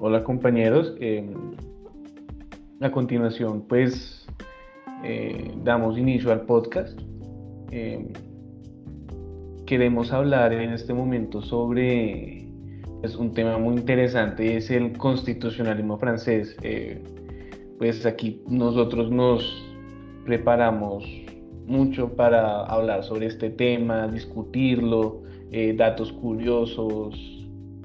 [0.00, 0.94] hola compañeros.
[0.98, 1.34] Em,
[2.80, 4.26] a continuación, pues
[5.04, 6.98] eh, damos inicio al podcast.
[7.70, 8.08] Em,
[9.66, 12.48] queremos hablar en este momento sobre
[13.02, 16.56] pues, un tema muy interesante, es el constitucionalismo francés.
[16.62, 17.02] Eh,
[17.78, 19.62] pues aquí nosotros nos
[20.24, 21.04] preparamos
[21.66, 25.22] mucho para hablar sobre este tema, discutirlo,
[25.52, 27.39] eh, datos curiosos,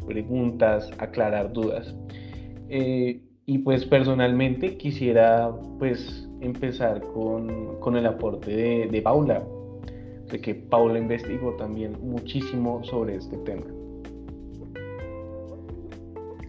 [0.05, 1.95] preguntas, aclarar dudas.
[2.69, 9.43] Eh, y pues personalmente quisiera pues empezar con, con el aporte de, de Paula.
[10.29, 13.65] Sé que Paula investigó también muchísimo sobre este tema.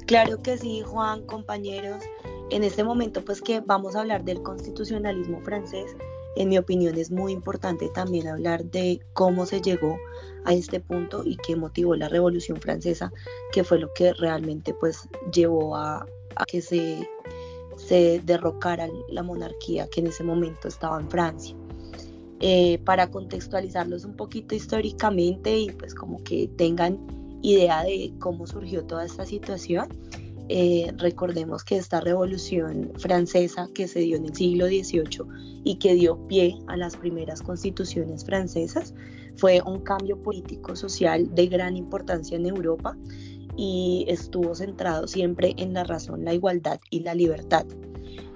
[0.07, 2.03] Claro que sí, Juan, compañeros.
[2.51, 5.97] En este momento, pues que vamos a hablar del constitucionalismo francés,
[6.37, 9.97] en mi opinión es muy importante también hablar de cómo se llegó
[10.45, 13.13] a este punto y qué motivó la Revolución Francesa,
[13.53, 16.07] que fue lo que realmente pues llevó a,
[16.47, 17.09] que se,
[18.25, 21.57] derrocara la monarquía que en ese momento estaba en Francia.
[22.41, 26.99] Eh, para contextualizarlos un poquito históricamente y pues como que tengan
[27.41, 29.89] idea de cómo surgió toda esta situación,
[30.49, 35.95] eh, recordemos que esta revolución francesa que se dio en el siglo XVIII y que
[35.95, 38.95] dio pie a las primeras constituciones francesas
[39.37, 42.97] fue un cambio político-social de gran importancia en Europa
[43.57, 47.67] y estuvo centrado siempre en la razón, la igualdad y la libertad.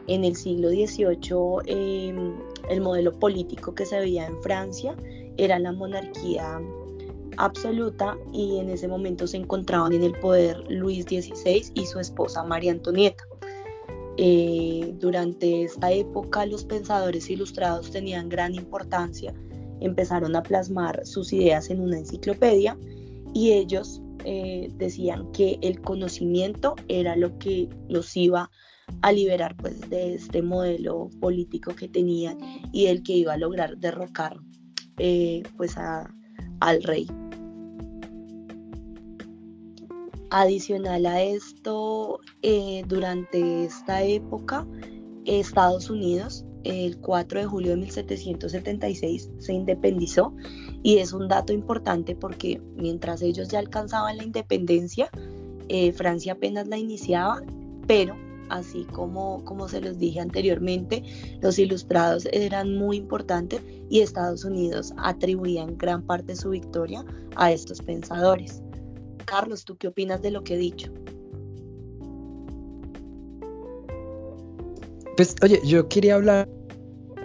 [0.07, 2.35] En el siglo XVIII em,
[2.69, 4.97] el modelo político que se veía en Francia
[5.37, 6.61] era la monarquía
[7.41, 12.45] absoluta y en ese momento se encontraban en el poder Luis XVI y su esposa
[12.45, 13.25] María Antonieta.
[14.19, 19.35] Eh, durante esta época los pensadores ilustrados tenían gran importancia,
[19.81, 22.77] empezaron a plasmar sus ideas en una enciclopedia
[23.33, 28.51] y ellos eh, decían que el conocimiento era lo que los iba
[29.01, 32.39] a liberar pues de este modelo político que tenían
[32.73, 34.39] y el que iba a lograr derrocar
[34.99, 37.07] eh, pues al rey.
[40.33, 44.65] Adicional a esto, eh, durante esta época,
[45.25, 50.33] Estados Unidos, el 4 de julio de 1776, se independizó
[50.85, 55.11] y es un dato importante porque mientras ellos ya alcanzaban la independencia,
[55.69, 57.43] eh, Francia apenas la iniciaba,
[57.89, 58.15] pero
[58.51, 61.03] así como, como se los dije anteriormente,
[61.41, 67.05] los ilustrados eran muy importantes y Estados Unidos atribuían gran parte su victoria
[67.35, 68.63] a estos pensadores.
[69.31, 70.93] Carlos, ¿tú qué opinas de lo que he dicho?
[75.17, 76.49] Pues oye, yo quería hablar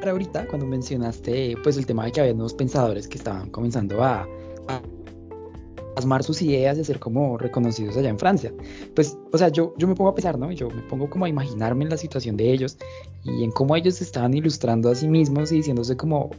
[0.03, 4.29] ahorita cuando mencionaste pues el tema de que había nuevos pensadores que estaban comenzando a,
[5.95, 8.53] plasmar sus ideas y ser como reconocidos allá en Francia.
[8.93, 10.51] Pues, o sea, yo, yo me pongo a pensar, ¿no?
[10.51, 12.77] Yo me pongo como a imaginarme en la situación de ellos
[13.23, 16.29] y en cómo ellos estaban ilustrando a sí mismos y diciéndose como,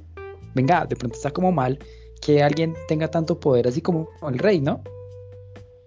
[0.55, 1.81] venga, de pronto está como mal
[2.21, 4.81] que alguien tenga tanto poder así como el rey, ¿no?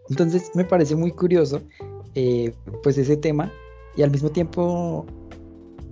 [0.10, 1.62] Entonces me parece muy curioso
[2.16, 2.54] eh,
[2.84, 3.52] pues ese tema
[3.96, 5.06] y al mismo tiempo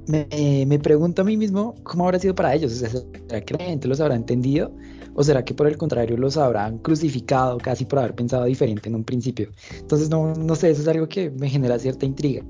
[0.08, 2.74] me, pregunto a mí mismo cómo habrá sido para ellos.
[2.74, 4.72] O sea, ¿será que la gente los habrá entendido?
[5.16, 8.96] ¿O será que por el contrario los habrán crucificado casi por haber pensado diferente en
[8.96, 9.50] un principio?
[9.78, 12.44] Entonces no, no sé, eso es algo que me genera cierta intriga.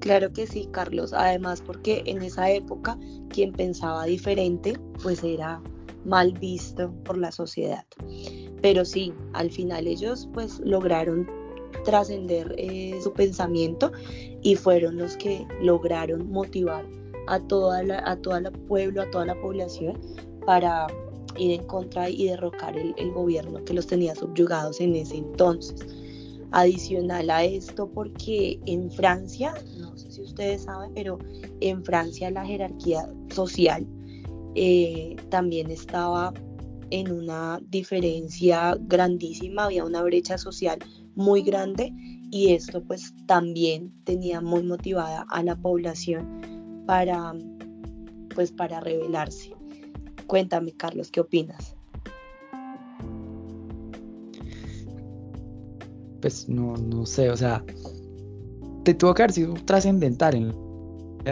[0.00, 1.12] Claro que sí, Carlos.
[1.12, 2.96] Además, porque en esa época
[3.28, 5.60] quien pensaba diferente, pues era
[6.06, 7.84] mal visto por la sociedad.
[8.62, 11.28] Pero sí, al final ellos pues lograron
[11.84, 13.92] trascender eh, su pensamiento
[14.42, 16.84] y fueron los que lograron motivar
[17.26, 20.00] a toda la, a toda la pueblo, a toda la población
[20.46, 20.86] para
[21.36, 25.86] ir en contra y derrocar el, el gobierno que los tenía subyugados en ese entonces.
[26.52, 31.18] Adicional a esto, porque en Francia, no sé si ustedes saben, pero
[31.60, 33.86] en Francia la jerarquía social
[34.58, 36.32] eh, también estaba
[36.90, 40.78] en una diferencia grandísima, había una brecha social
[41.14, 41.92] muy grande
[42.30, 47.34] y esto pues también tenía muy motivada a la población para
[48.34, 49.52] pues para rebelarse.
[50.26, 51.74] Cuéntame Carlos, ¿qué opinas?
[56.22, 57.62] Pues no, no sé, o sea,
[58.84, 60.65] te tuvo que haber sido trascendental en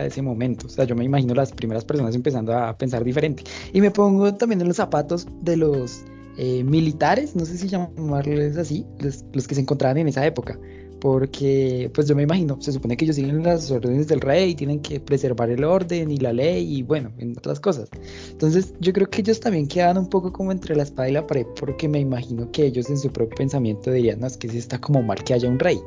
[0.01, 0.67] de ese momento.
[0.67, 3.45] O sea, yo me imagino las primeras personas empezando a pensar diferente.
[3.73, 6.05] Y me pongo también en los zapatos de los
[6.37, 10.59] eh, militares, no sé si llamarles así, los, que se encontraban en esa época.
[11.01, 14.81] porque pues yo me imagino, se supone que ellos siguen las órdenes del rey, tienen
[14.81, 17.91] que preservar el orden y la ley y bueno, en otras cosas.
[18.31, 21.27] Entonces yo creo que ellos también quedan un poco como entre la espada y la
[21.27, 24.57] pared porque me imagino que ellos en su propio pensamiento dirían, no, es que sí
[24.57, 25.79] está como mal que haya un rey,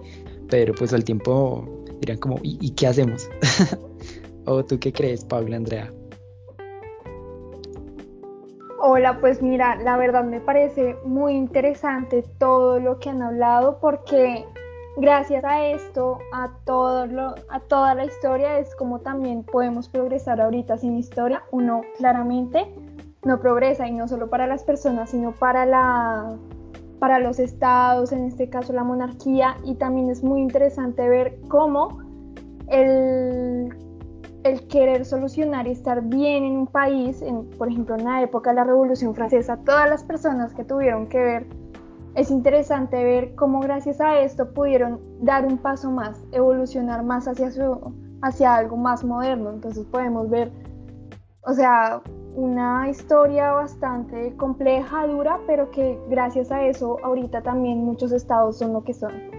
[0.49, 1.67] pero pues al tiempo
[1.99, 3.27] dirían como, ¿y, y qué hacemos?
[4.47, 5.91] ¿O tú qué crees, Pablo Andrea?
[8.79, 14.45] Hola, pues mira, la verdad me parece muy interesante todo lo que han hablado porque
[14.95, 20.39] gracias a esto, a, todo lo, a toda la historia, es como también podemos progresar
[20.39, 21.43] ahorita sin historia.
[21.51, 22.73] Uno claramente
[23.25, 26.37] no progresa y no solo para las personas, sino para, la,
[26.99, 29.57] para los estados, en este caso la monarquía.
[29.65, 31.99] Y también es muy interesante ver cómo
[32.69, 33.73] el,
[34.43, 38.51] el querer solucionar y estar bien en un país, en, por ejemplo en la época
[38.51, 41.47] de la Revolución Francesa, todas las personas que tuvieron que ver
[42.17, 47.51] es interesante ver cómo gracias a esto pudieron dar un paso más, evolucionar más hacia,
[48.23, 49.51] hacia algo más moderno.
[49.51, 50.51] Entonces podemos ver,
[51.41, 52.01] o sea,
[52.33, 58.73] una historia bastante compleja, dura, pero que gracias a eso ahorita también muchos estados son
[58.73, 59.36] lo que son.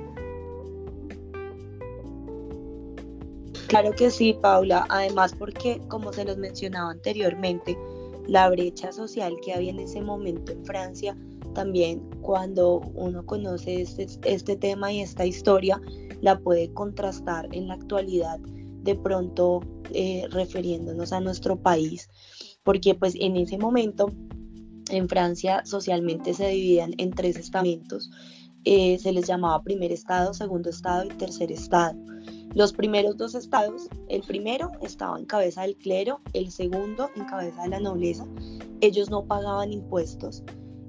[3.68, 4.86] Claro que sí, Paula.
[4.88, 7.78] Además, porque como se los mencionaba anteriormente,
[8.26, 11.16] la brecha social que había en ese momento en Francia
[11.54, 15.80] también cuando uno conoce este, este tema y esta historia,
[16.20, 19.60] la puede contrastar en la actualidad, de pronto
[19.92, 22.08] eh, refiriéndonos a nuestro país,
[22.62, 24.06] porque pues en ese momento
[24.90, 28.10] en Francia socialmente se dividían en tres estamentos,
[28.64, 31.98] eh, se les llamaba primer estado, segundo estado y tercer estado.
[32.54, 37.62] Los primeros dos estados, el primero estaba en cabeza del clero, el segundo en cabeza
[37.62, 38.26] de la nobleza.
[38.80, 40.42] Ellos no pagaban impuestos,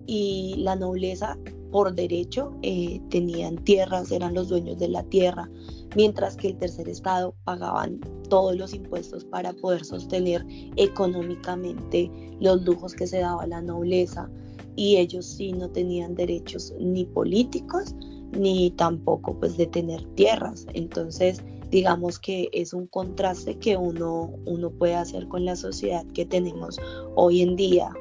[0.08, 1.38] y la nobleza
[1.72, 5.50] por derecho eh, tenían tierras, eran los dueños de la tierra,
[5.96, 10.44] mientras que el tercer estado pagaban todos los impuestos para poder sostener
[10.78, 12.10] económicamente
[12.40, 14.30] los lujos que se daba la nobleza
[14.76, 17.94] y ellos sí no tenían derechos ni políticos
[18.32, 20.66] ni tampoco pues de tener tierras.
[20.74, 26.26] Entonces, digamos que es un contraste que uno, uno puede hacer con la sociedad que
[26.26, 26.80] tenemos
[27.16, 27.92] hoy en día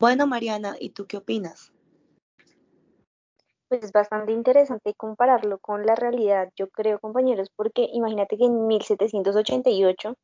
[0.00, 1.74] Bueno, Mariana, ¿y tú qué opinas?
[3.68, 8.66] Pues es bastante interesante compararlo con la realidad, yo creo, compañeros, porque imagínate que en
[8.66, 10.16] 1788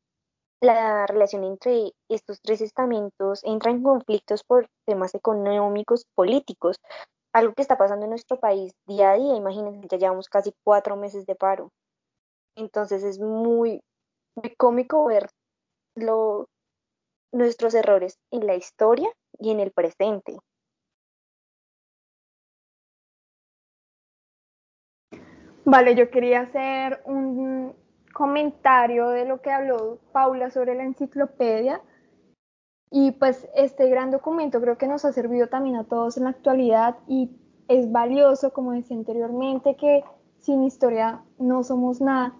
[0.61, 6.77] la relación entre estos tres estamentos entra en conflictos por temas económicos políticos,
[7.33, 10.95] algo que está pasando en nuestro país día a día, imagínense, ya llevamos casi cuatro
[10.95, 11.69] meses de paro.
[12.55, 13.81] Entonces es muy,
[14.35, 15.29] muy cómico ver
[15.95, 16.47] lo,
[17.31, 20.39] nuestros errores en la historia y en el presente.
[25.65, 27.75] Vale, yo quería hacer un
[28.17, 31.81] comentario de lo que habló Paula sobre la enciclopedia.
[32.89, 36.31] Y pues este gran documento creo que nos ha servido también a todos en la
[36.31, 37.29] actualidad y
[37.67, 40.03] es valioso, como decía anteriormente, que
[40.39, 42.33] sin historia no somos nada.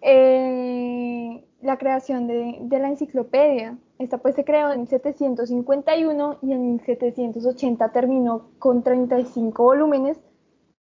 [0.00, 3.76] Eh, la creación de, de, la enciclopedia.
[3.98, 10.18] Esta pues se creó en 1751 y en 1780 terminó con 35 volúmenes,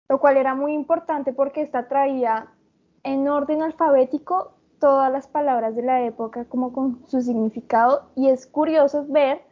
[0.09, 2.56] lo cual era muy importante porque esta traía
[3.07, 8.47] en orden alfabético todas las palabras de la época como con su significado y es
[8.47, 9.43] curioso ver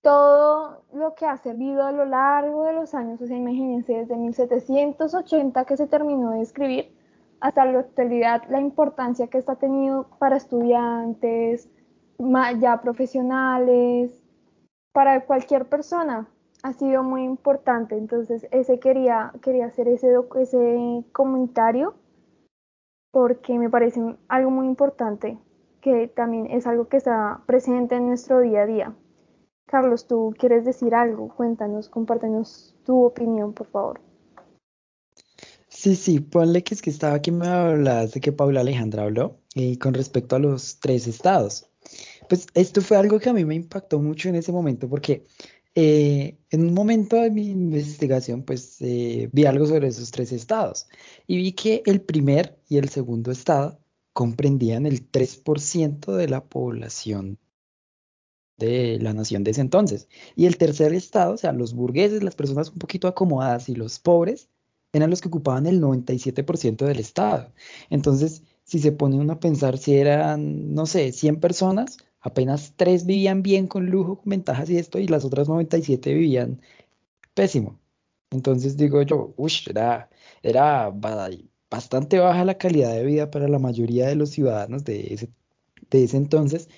[0.00, 4.16] todo lo que ha servido a lo largo de los años, o sea, imagínense desde
[4.16, 6.96] 1780 que se terminó de escribir
[7.40, 11.68] hasta la actualidad la importancia que está tenido para estudiantes,
[12.58, 14.22] ya profesionales,
[14.92, 16.28] para cualquier persona
[16.62, 17.96] ha sido muy importante.
[17.96, 21.94] Entonces, ese quería, quería hacer ese, ese comentario
[23.10, 25.38] porque me parece algo muy importante
[25.80, 28.96] que también es algo que está presente en nuestro día a día.
[29.66, 31.28] Carlos, ¿tú quieres decir algo?
[31.34, 34.00] Cuéntanos, compártenos tu opinión, por favor.
[35.68, 39.38] Sí, sí, ponle que es que estaba aquí me hablas de que Paula Alejandra habló
[39.54, 41.70] y con respecto a los tres estados.
[42.28, 45.24] Pues esto fue algo que a mí me impactó mucho en ese momento porque
[45.82, 50.88] eh, en un momento de mi investigación pues eh, vi algo sobre esos tres estados
[51.26, 53.80] y vi que el primer y el segundo estado
[54.12, 57.38] comprendían el 3% de la población
[58.58, 60.06] de la nación de ese entonces.
[60.36, 63.98] Y el tercer estado, o sea, los burgueses, las personas un poquito acomodadas y los
[64.00, 64.50] pobres,
[64.92, 67.54] eran los que ocupaban el 97% del Estado.
[67.88, 73.06] Entonces, si se pone uno a pensar si eran, no sé, 100 personas, apenas 3
[73.06, 76.60] vivían bien con lujo, con ventajas y esto, y las otras 97 vivían
[77.34, 77.78] pésimo.
[78.30, 79.52] Entonces digo yo, uy,
[80.42, 80.92] era,
[81.70, 85.28] bastante baja la calidad de vida para la mayoría de los ciudadanos de ese,
[86.16, 86.68] entonces.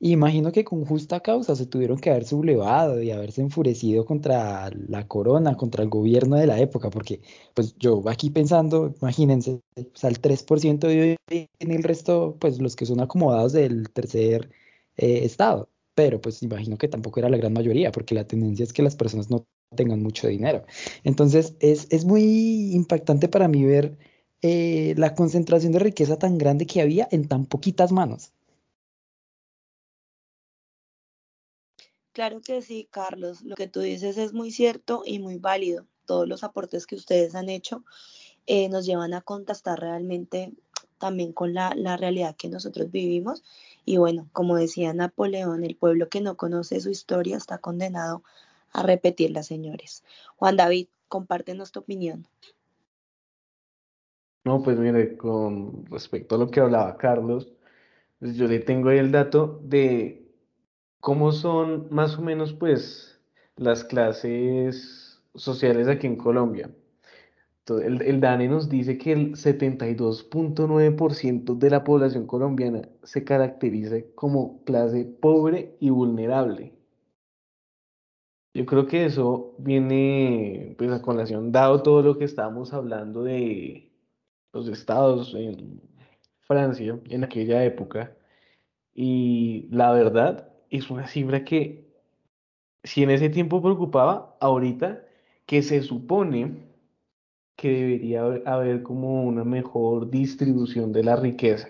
[0.00, 5.08] imagino que con justa causa se tuvieron que haber sublevado y haberse enfurecido contra la
[5.08, 7.20] corona, contra el gobierno de la época, porque
[7.54, 12.86] pues yo aquí pensando, imagínense, o el 3% de en el resto, pues los que
[12.86, 14.50] son acomodados del tercer
[14.96, 18.72] eh, estado pero pues imagino que tampoco era la gran mayoría, porque la tendencia es
[18.72, 20.64] que las personas no tengan mucho dinero.
[21.04, 23.96] Entonces es, muy impactante para mí ver
[24.42, 28.32] eh, la concentración de riqueza tan grande que había en tan poquitas manos.
[32.12, 33.42] Claro que sí, Carlos.
[33.42, 35.86] Lo que tú dices es muy cierto y muy válido.
[36.06, 37.84] Todos los aportes que ustedes han hecho
[38.46, 40.52] eh, nos llevan a contrastar realmente
[40.98, 43.42] también con la, la realidad que nosotros vivimos
[43.84, 48.22] y bueno, como decía Napoleón, el pueblo que no conoce su historia está condenado
[48.72, 50.04] a repetirla, señores.
[50.36, 52.26] Juan David, compártenos tu opinión.
[54.44, 57.52] No, pues mire, con respecto a lo que hablaba Carlos,
[58.18, 60.30] pues yo le tengo ahí el dato de
[61.00, 63.20] cómo son más o menos pues
[63.56, 66.70] las clases sociales aquí en Colombia.
[67.66, 74.62] El, el DANE nos dice que el 72.9% de la población colombiana se caracteriza como
[74.64, 76.74] clase pobre y vulnerable.
[78.52, 83.90] Yo creo que eso viene pues a colación, dado todo lo que estábamos hablando de
[84.52, 85.80] los estados en
[86.40, 88.16] Francia en aquella época.
[88.94, 91.84] Y la verdad es una cifra que
[92.84, 95.04] si en ese tiempo preocupaba, ahorita
[95.46, 96.73] que se supone
[97.56, 101.68] que debería haber como una mejor distribución de la riqueza,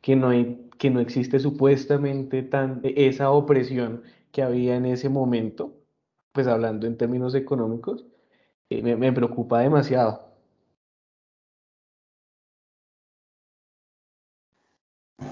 [0.00, 4.02] que no, hay, que no existe supuestamente tan esa opresión
[4.32, 5.74] que había en ese momento,
[6.32, 8.06] pues hablando en términos económicos,
[8.70, 10.32] eh, me, preocupa demasiado.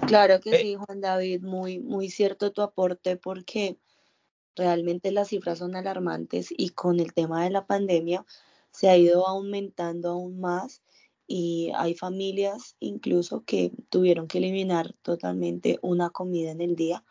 [0.07, 0.59] Claro que eh.
[0.59, 3.79] sí, Juan David, muy, muy cierto tu aporte porque
[4.55, 8.27] realmente las cifras son alarmantes y con el tema de la pandemia,
[8.73, 10.83] se ha ido aumentando aún más
[11.27, 17.05] y hay familias incluso que tuvieron que eliminar totalmente una comida en el día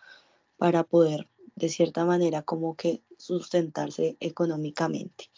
[0.57, 5.29] para poder de cierta manera como que sustentarse económicamente.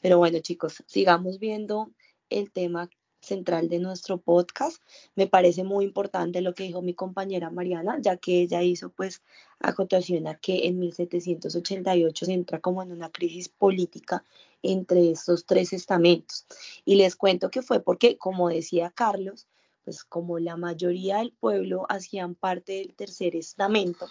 [0.00, 1.90] Pero bueno chicos, sigamos viendo
[2.30, 4.82] el tema central de nuestro podcast.
[5.14, 9.22] Me parece muy importante lo que dijo mi compañera Mariana, ya que ella hizo pues
[9.60, 14.24] acotación a que en 1788 se entra como en una crisis política
[14.62, 16.46] entre estos tres estamentos.
[16.84, 19.46] Y les cuento que fue porque, como decía Carlos,
[19.84, 24.06] pues como la mayoría del pueblo hacían parte del tercer estamento,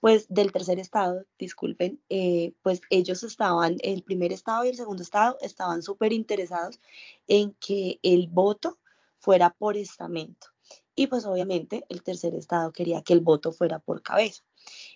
[0.00, 5.02] pues del tercer estado, disculpen, eh, pues ellos estaban, el primer estado y el segundo
[5.02, 6.80] estado estaban súper interesados
[7.26, 8.78] en que el voto
[9.18, 10.48] fuera por estamento.
[10.94, 14.42] Y pues obviamente el tercer estado quería que el voto fuera por cabeza.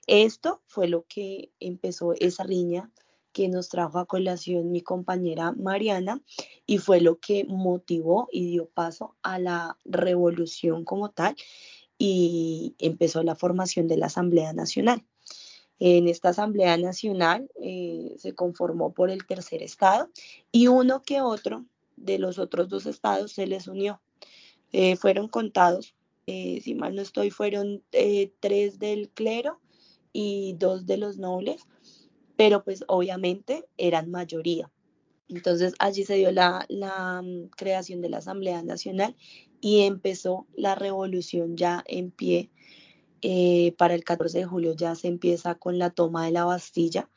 [0.06, 2.90] Esto fue lo que empezó esa riña
[3.32, 6.22] que nos trajo a colación mi compañera Mariana
[6.66, 11.34] y fue lo que motivó y dio paso a la revolución como tal
[12.04, 15.04] y empezó la formación de la Asamblea Nacional.
[15.78, 20.10] En esta Asamblea Nacional eh, se conformó por el tercer estado
[20.50, 24.02] y uno que otro de los otros dos estados se les unió.
[24.72, 25.94] Eh, fueron contados,
[26.26, 27.84] eh, si mal no estoy, fueron
[28.40, 29.60] tres del clero
[30.12, 31.68] y dos de los nobles,
[32.34, 34.72] pero pues obviamente eran mayoría.
[35.28, 36.66] Entonces allí se dio la,
[37.22, 39.14] mm, creación de la Asamblea Nacional
[39.62, 42.50] y empezó la revolución ya en pie.
[43.22, 47.08] Eh, para el 14 de julio ya se empieza con la toma de la Bastilla,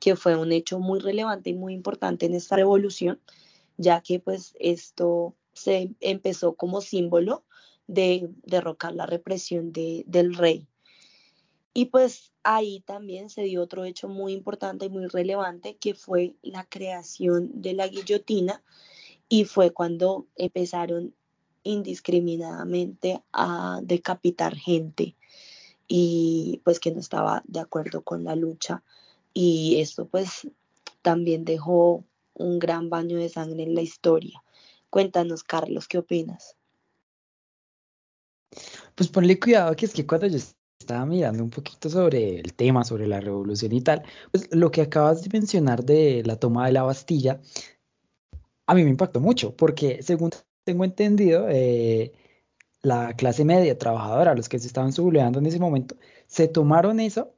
[0.00, 3.20] que fue un hecho muy relevante y muy importante en esta revolución,
[3.76, 7.44] ya que pues esto se empezó como símbolo
[7.86, 10.66] de derrocar la represión de, del rey.
[11.72, 16.34] Y pues ahí también se dio otro hecho muy importante y muy relevante, que fue
[16.42, 18.64] la creación de la guillotina,
[19.28, 21.14] y fue cuando empezaron
[21.64, 25.16] indiscriminadamente a decapitar gente
[25.86, 28.82] y pues que no estaba de acuerdo con la lucha
[29.34, 30.48] y esto pues
[31.02, 32.04] también dejó
[32.34, 34.42] un gran baño de sangre en la historia.
[34.90, 36.56] Cuéntanos, Carlos, ¿qué opinas?
[38.94, 40.38] Pues ponle cuidado que es que cuando yo
[40.78, 44.82] estaba mirando un poquito sobre el tema, sobre la revolución y tal, pues lo que
[44.82, 47.40] acabas de mencionar de la toma de la Bastilla,
[48.66, 50.30] a mí me impactó mucho, porque según
[50.64, 52.12] tengo entendido, eh,
[52.82, 57.34] la clase media trabajadora, los que se estaban subleando en ese momento, se tomaron eso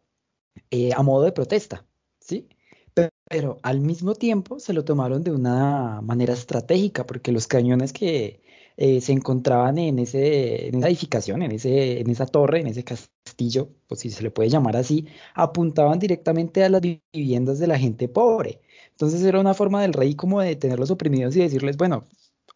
[0.71, 1.87] eh, a modo de protesta,
[2.21, 2.49] ¿sí?
[2.95, 7.93] Pero, pero al mismo tiempo se lo tomaron de una manera estratégica, porque los cañones
[7.93, 8.43] que
[8.77, 12.85] eh, se encontraban en, ese, en esa edificación, en, ese, en esa torre, en ese
[12.85, 17.79] castillo, pues si se le puede llamar así, apuntaban directamente a las viviendas de la
[17.79, 18.61] gente pobre.
[18.91, 22.05] Entonces era una forma del rey como de tenerlos oprimidos y decirles, bueno,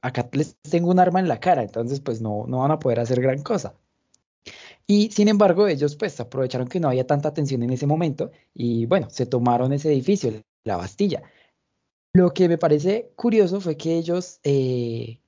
[0.02, 3.00] acá les tengo un arma en la cara, entonces pues no, no van a poder
[3.00, 3.74] hacer gran cosa.
[4.86, 8.86] Y sin embargo, ellos pues aprovecharon que no había tanta tensión en ese momento y
[8.86, 10.32] bueno, se tomaron ese edificio,
[10.64, 11.22] la Bastilla.
[12.14, 15.20] Lo que me parece curioso fue que ellos eh,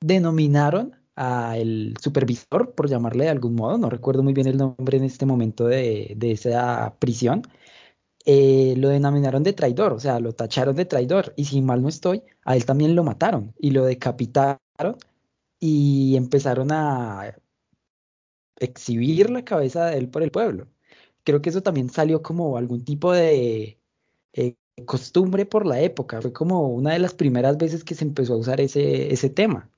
[0.00, 5.04] denominaron al supervisor, por llamarle de algún modo, no recuerdo muy bien el nombre en
[5.04, 7.42] este momento de, esa prisión,
[8.24, 11.88] eh, lo denominaron de traidor, o sea, lo tacharon de traidor, y si mal no
[11.88, 14.96] estoy, a él también lo mataron y lo decapitaron
[15.60, 17.36] y empezaron a
[18.56, 20.68] exhibir la cabeza de él por el pueblo.
[21.24, 23.78] Creo que eso también salió como algún tipo de
[24.32, 28.34] eh, costumbre por la época, fue como una de las primeras veces que se empezó
[28.34, 29.70] a usar ese, ese tema.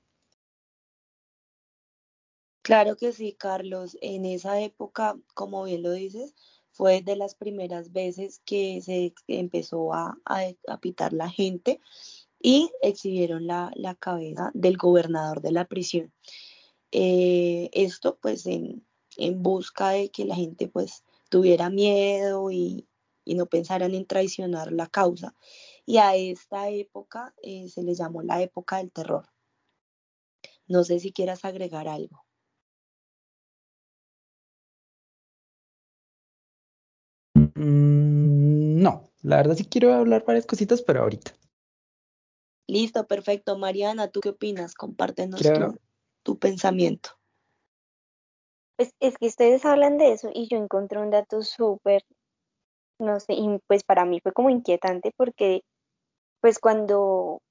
[2.61, 3.97] Claro que sí, Carlos.
[4.01, 6.35] En esa época, como bien lo dices,
[6.77, 11.81] fue de las primeras veces que se empezó a, a, pitar la gente
[12.39, 16.13] y exhibieron la, cabeza del gobernador de la prisión.
[16.91, 18.85] Eh, esto pues en,
[19.37, 22.87] busca de que la gente pues tuviera miedo y,
[23.25, 25.35] no pensaran en traicionar la causa.
[25.85, 29.27] Y a esta época eh, se le llamó la época del terror.
[30.67, 32.26] No sé si quieras agregar algo.
[37.57, 41.31] Mm, no, la verdad sí quiero hablar varias cositas, pero ahorita.
[42.67, 43.57] Listo, perfecto.
[43.57, 44.75] Mariana, ¿tú qué opinas?
[44.75, 45.41] Compártenos
[46.21, 47.11] tu, pensamiento.
[48.75, 52.03] Pues es que ustedes hablan de eso y yo encontré un dato súper,
[52.99, 55.61] no sé, y pues para mí fue como inquietante porque
[56.41, 57.41] pues cuando,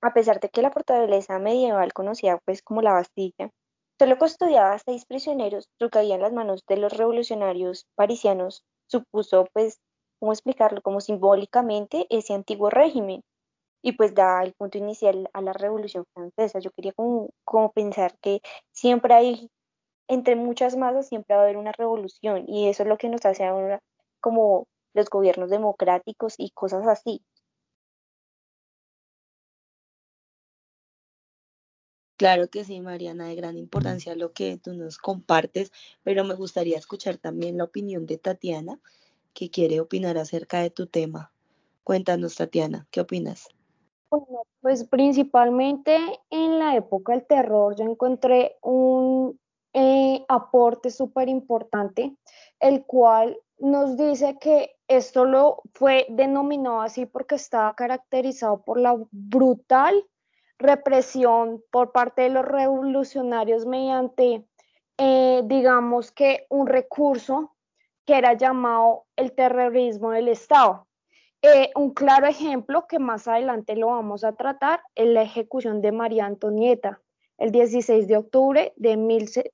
[0.00, 3.50] a pesar de que la fortaleza medieval conocida pues como la Bastilla,
[3.98, 9.78] solo custodiaba a seis prisioneros, lo en las manos de los revolucionarios parisianos supuso, pues,
[10.20, 10.82] ¿cómo explicarlo?
[10.82, 13.22] Como simbólicamente ese antiguo régimen
[13.82, 16.58] y pues da el punto inicial a la Revolución Francesa.
[16.58, 18.40] Yo quería como, pensar que
[18.72, 19.50] siempre hay,
[20.08, 23.24] entre muchas masas, siempre va a haber una revolución y eso es lo que nos
[23.26, 23.80] hace ahora
[24.20, 27.22] como los gobiernos democráticos y cosas así.
[32.16, 35.72] Claro que sí, Mariana, de gran importancia lo que tú nos compartes,
[36.04, 38.78] pero me gustaría escuchar también la opinión de Tatiana,
[39.32, 41.32] que quiere opinar acerca de tu tema.
[41.82, 43.48] Cuéntanos, Tatiana, ¿qué opinas?
[44.10, 45.98] Bueno, pues principalmente
[46.30, 49.38] en la época del terror yo encontré un
[49.72, 52.16] eh, aporte súper importante,
[52.60, 58.96] el cual nos dice que esto lo fue denominado así porque estaba caracterizado por la
[59.10, 60.04] brutal
[60.58, 64.44] represión por parte de los revolucionarios mediante,
[64.98, 67.54] eh, digamos que un recurso
[68.06, 70.86] que era llamado el terrorismo del Estado.
[71.42, 75.92] Eh, un claro ejemplo que más adelante lo vamos a tratar es la ejecución de
[75.92, 77.00] María Antonieta
[77.38, 78.96] el 16 de octubre de,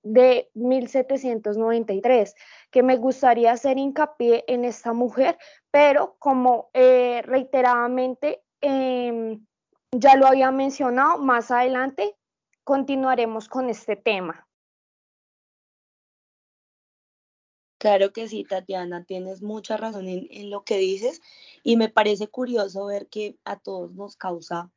[0.02, 2.34] de 1793,
[2.70, 5.38] que me gustaría hacer hincapié en esta mujer,
[5.70, 9.46] pero como eh, reiteradamente em,
[9.92, 12.16] ya lo había mencionado, más adelante
[12.64, 14.46] continuaremos con este tema.
[17.79, 21.22] Claro que sí, Tatiana, tienes mucha razón en, lo que dices
[21.62, 24.70] y me parece curioso ver que a todos nos causa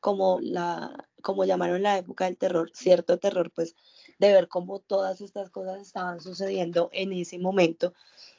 [0.00, 3.74] como la, como llamaron la época del terror, cierto terror, pues
[4.18, 7.94] de ver cómo todas estas cosas estaban sucediendo en ese momento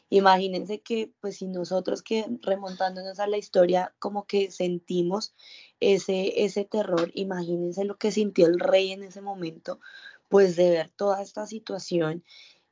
[0.09, 5.35] Imagínense que, pues, si nosotros que remontándonos a la historia, como que sentimos
[5.79, 9.79] ese, ese terror, imagínense lo que sintió el rey en ese momento,
[10.27, 12.23] pues de ver toda esta situación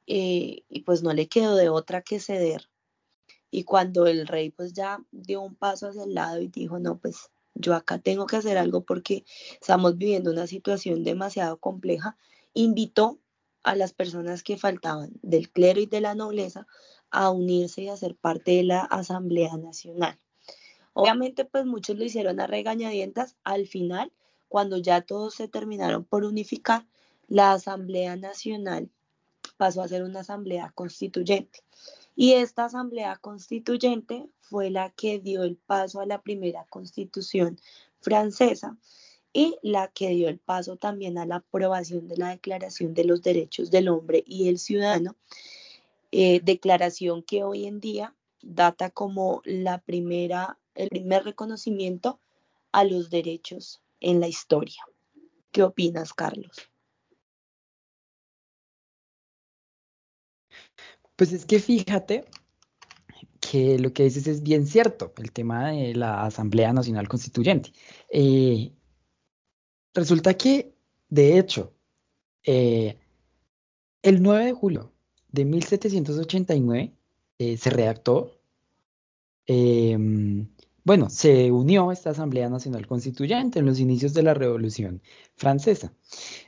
[0.08, 2.70] eh, y pues no le quedó de otra que ceder.
[3.52, 6.98] Y cuando el rey pues ya dio un paso hacia el lado y dijo, no,
[7.00, 9.26] pues yo acá tengo que hacer algo porque
[9.60, 12.18] estamos viviendo una situación demasiado compleja,
[12.54, 13.20] invitó
[13.64, 16.68] a las personas que faltaban del clero y de la nobleza
[17.12, 20.18] a unirse y a ser parte de la Asamblea Nacional.
[20.94, 23.36] Obviamente, pues muchos lo hicieron a regañadientas.
[23.44, 24.12] Al final,
[24.50, 26.86] cuando ya todos se terminaron por unificar,
[27.28, 28.90] la Asamblea Nacional
[29.58, 31.64] pasó a ser una asamblea constituyente.
[32.16, 37.60] Y esta asamblea constituyente fue la que dio el paso a la primera constitución
[38.00, 38.78] francesa
[39.34, 43.22] y la que dio el paso también a la aprobación de la Declaración de los
[43.22, 45.16] Derechos del Hombre y el Ciudadano,
[46.12, 52.20] eh, declaración que hoy en día data como la primera el primer reconocimiento
[52.72, 54.82] a los derechos en la historia.
[55.52, 56.70] ¿Qué opinas, Carlos?
[61.16, 62.26] Pues es que fíjate
[63.40, 67.72] que lo que dices es bien cierto, el tema de la Asamblea Nacional Constituyente.
[68.10, 68.72] Eh,
[69.94, 70.76] resulta que,
[71.10, 71.74] de hecho,
[72.44, 73.00] eh,
[74.04, 74.94] el 9 de julio
[75.32, 76.94] de 1789
[77.40, 78.40] eh, se redactó,
[79.46, 80.48] em,
[80.84, 85.02] bueno, se unió esta Asamblea Nacional Constituyente en los inicios de la Revolución
[85.36, 85.94] Francesa.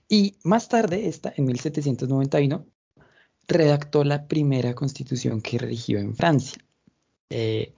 [0.07, 2.65] Y más tarde, esta, en 1791,
[3.47, 6.63] redactó la primera constitución que rigió en Francia.
[7.29, 7.73] Eh,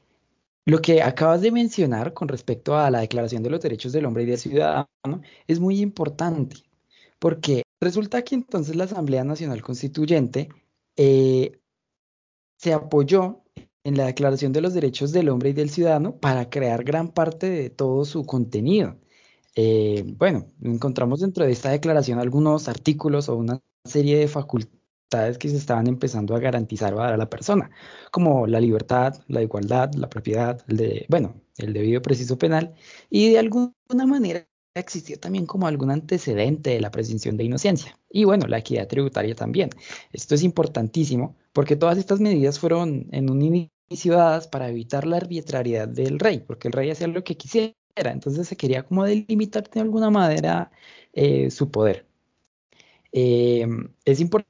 [0.66, 4.24] lo que acabas de mencionar con respecto a la Declaración de los Derechos del Hombre
[4.24, 4.88] y del Ciudadano
[5.48, 6.58] es muy importante,
[7.20, 10.50] porque resulta que entonces la Asamblea Nacional Constituyente
[10.97, 11.60] eh,
[12.58, 13.43] se apoyó
[13.84, 17.49] en la Declaración de los Derechos del Hombre y del Ciudadano para crear gran parte
[17.49, 18.97] de todo su contenido.
[19.56, 25.49] Eh, bueno, encontramos dentro de esta declaración algunos artículos o una serie de facultades que
[25.49, 27.69] se estaban empezando a garantizar a la persona,
[28.12, 32.73] como la libertad, la igualdad, la propiedad, el de, bueno, el debido preciso penal,
[33.10, 33.73] y de alguna
[34.08, 37.97] manera existió también como algún antecedente de la presunción de inocencia.
[38.10, 39.69] Y bueno, la equidad tributaria también.
[40.12, 45.17] Esto es importantísimo porque todas estas medidas fueron en un inicio dadas para evitar la
[45.17, 49.69] arbitrariedad del rey, porque el rey hacía lo que quisiera, entonces se quería como delimitar
[49.69, 50.71] de alguna manera
[51.13, 52.05] eh, su poder.
[53.12, 53.67] Eh,
[54.05, 54.49] es importante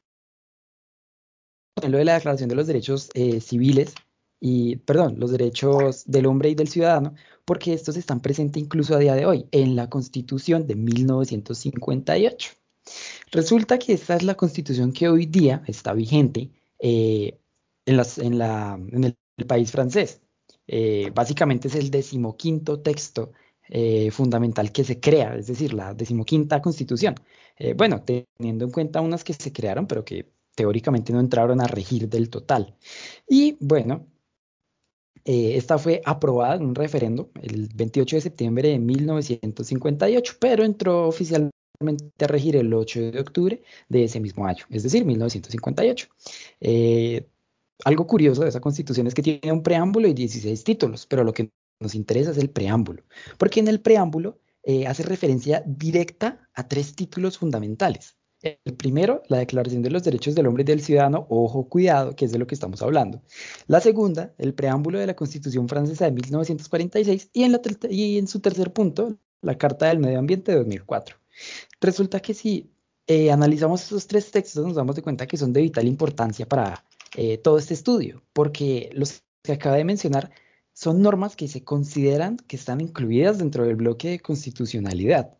[1.88, 3.96] lo de la Declaración de los Derechos eh, Civiles
[4.44, 7.14] y, perdón, los derechos del hombre y del ciudadano,
[7.46, 12.54] porque estos están presentes incluso a día de hoy en la Constitución de 1958.
[13.32, 16.50] Resulta que esta es la Constitución que hoy día está vigente
[16.80, 17.38] eh,
[17.86, 19.16] en, en, la, en, el,
[19.48, 20.22] país francés.
[20.68, 23.32] Eh, básicamente es el decimoquinto texto
[24.12, 27.16] fundamental que se crea, es decir, la decimoquinta constitución.
[27.78, 32.10] bueno, teniendo en cuenta unas que se crearon, pero que teóricamente no entraron a regir
[32.10, 32.76] del total.
[33.30, 34.08] Y bueno,
[35.26, 41.08] eh, esta fue aprobada en un referendo el 28 de septiembre de 1958, pero entró
[41.08, 41.52] oficialmente
[42.20, 46.08] a regir el 8 de octubre de ese mismo año, es decir, 1958.
[46.62, 47.28] Eh,
[47.84, 51.34] algo curioso de esa constitución es que tiene un preámbulo y 16 títulos, pero lo
[51.34, 53.04] que nos interesa es el preámbulo,
[53.38, 58.18] porque en el preámbulo eh, hace referencia directa a tres títulos fundamentales.
[58.44, 62.26] El primero, la Declaración de los Derechos del Hombre y del Ciudadano, ojo, cuidado, que
[62.26, 63.22] es de lo que estamos hablando.
[63.68, 69.18] La segunda, el preámbulo de la Constitución Francesa de 1946 y en, su tercer punto,
[69.42, 71.18] la Carta del Medio Ambiente de 2004.
[71.80, 72.72] Resulta que si
[73.06, 76.84] eh, analizamos esos tres textos nos damos de cuenta que son de vital importancia para
[77.16, 80.32] eh, todo este estudio, porque los que acaba de mencionar
[80.74, 85.38] son normas que se consideran que están incluidas dentro del bloque de constitucionalidad.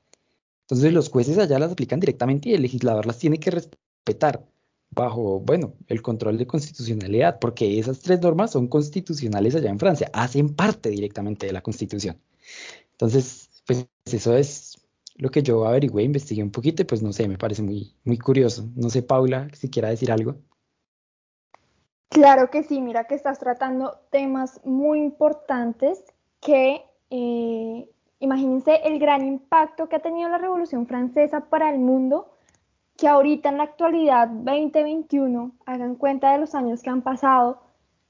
[0.72, 4.46] Entonces los jueces allá las aplican directamente y el legislador las tiene que respetar
[4.90, 10.10] bajo, bueno, el control de constitucionalidad, porque esas tres normas son constitucionales allá en Francia,
[10.14, 12.22] hacen parte directamente de la constitución.
[12.94, 14.78] Entonces, pues eso es
[15.18, 18.18] lo que yo averigüé, investigué un poquito y pues no sé, me parece muy, muy
[18.18, 18.70] curioso.
[18.74, 20.38] No sé, Paula, si quiera decir algo.
[22.08, 26.02] Claro que sí, mira que estás tratando temas muy importantes
[26.40, 27.90] que eh,
[28.22, 32.30] Imagínense el gran impacto que ha tenido la Revolución Francesa para el mundo,
[32.96, 37.64] que ahorita en la actualidad 2021, hagan cuenta de los años que han pasado,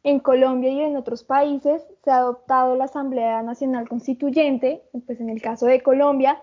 [0.04, 5.30] en Colombia y en otros países se ha adoptado la Asamblea Nacional Constituyente, pues en
[5.30, 6.42] el caso de Colombia,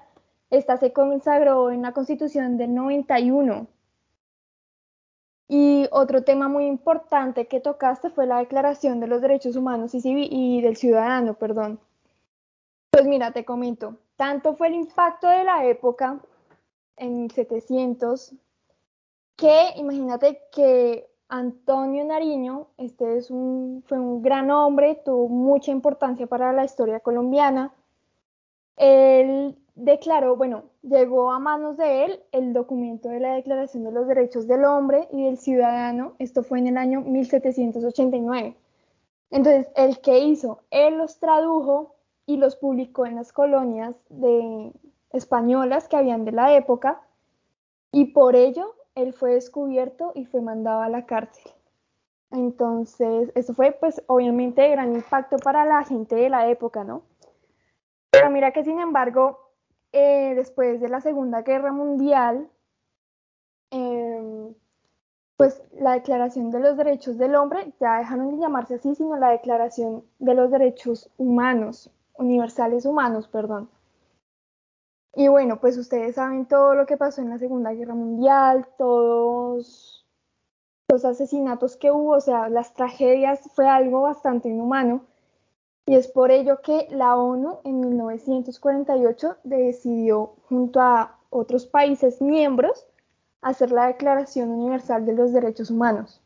[0.49, 3.67] esta se consagró en la Constitución del 91.
[5.47, 10.01] Y otro tema muy importante que tocaste fue la Declaración de los Derechos Humanos y,
[10.05, 11.81] y del Ciudadano, perdón.
[12.99, 16.19] Pues mira, te comento, tanto fue el impacto de la época
[16.97, 18.35] en 1700
[19.37, 26.27] que imagínate que Antonio Nariño, este es un, fue un gran hombre, tuvo mucha importancia
[26.27, 27.73] para la historia colombiana.
[28.77, 34.09] Él declaró, bueno, llegó a manos de él el documento de la Declaración de los
[34.09, 36.15] Derechos del Hombre y del Ciudadano.
[36.19, 38.57] Esto fue en el año 1789.
[39.31, 40.63] Entonces, ¿el que hizo?
[40.73, 41.95] Él los tradujo
[42.29, 44.71] y los publicó en las colonias de
[45.13, 47.01] españolas que habían de la época
[47.91, 51.51] y por ello él fue descubierto y fue mandado a la cárcel.
[52.31, 57.01] Entonces, eso fue pues obviamente de gran impacto para la gente de la época, ¿no?
[58.11, 59.39] Pero mira que sin embargo,
[59.93, 62.47] eh, después de la Segunda Guerra Mundial,
[63.71, 64.53] em,
[65.39, 69.31] pues la Declaración de los Derechos del Hombre ya dejaron de llamarse así, sino la
[69.31, 73.71] Declaración de los Derechos Humanos universales humanos, perdón.
[75.15, 80.07] Y bueno, pues ustedes saben todo lo que pasó en la Segunda Guerra Mundial, todos
[80.91, 85.07] los asesinatos que hubo, o sea, las tragedias fue algo bastante inhumano.
[85.87, 92.87] Y es por ello que la ONU en 1948 decidió, junto a otros países miembros,
[93.41, 96.21] hacer la Declaración Universal de los Derechos Humanos.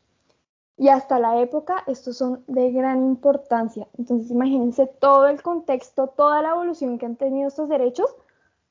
[0.77, 3.87] Y hasta la época estos son de gran importancia.
[3.97, 8.15] Entonces imagínense todo el contexto, toda la evolución que han tenido estos derechos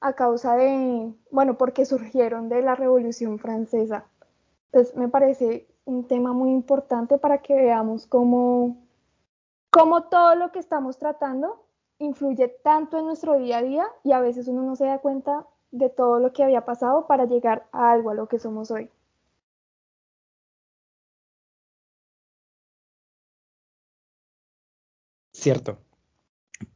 [0.01, 4.05] a causa de, bueno, porque surgieron de la Revolución Francesa.
[4.67, 8.77] Entonces me parece un tema muy importante para que veamos cómo,
[9.71, 11.65] cómo todo lo que estamos tratando
[11.99, 15.47] influye tanto en nuestro día a día y a veces uno no se da cuenta
[15.71, 18.91] de todo lo que había pasado para llegar a algo a lo que somos hoy.
[25.43, 25.81] Cierto.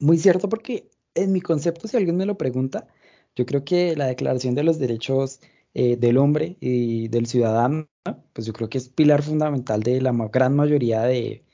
[0.00, 2.88] Muy cierto porque en mi concepto, si alguien me lo pregunta,
[3.36, 5.38] yo creo que la Declaración de los Derechos
[5.72, 7.88] eh, del Hombre y del Ciudadano,
[8.32, 11.44] pues yo creo que es pilar fundamental de la gran mayoría de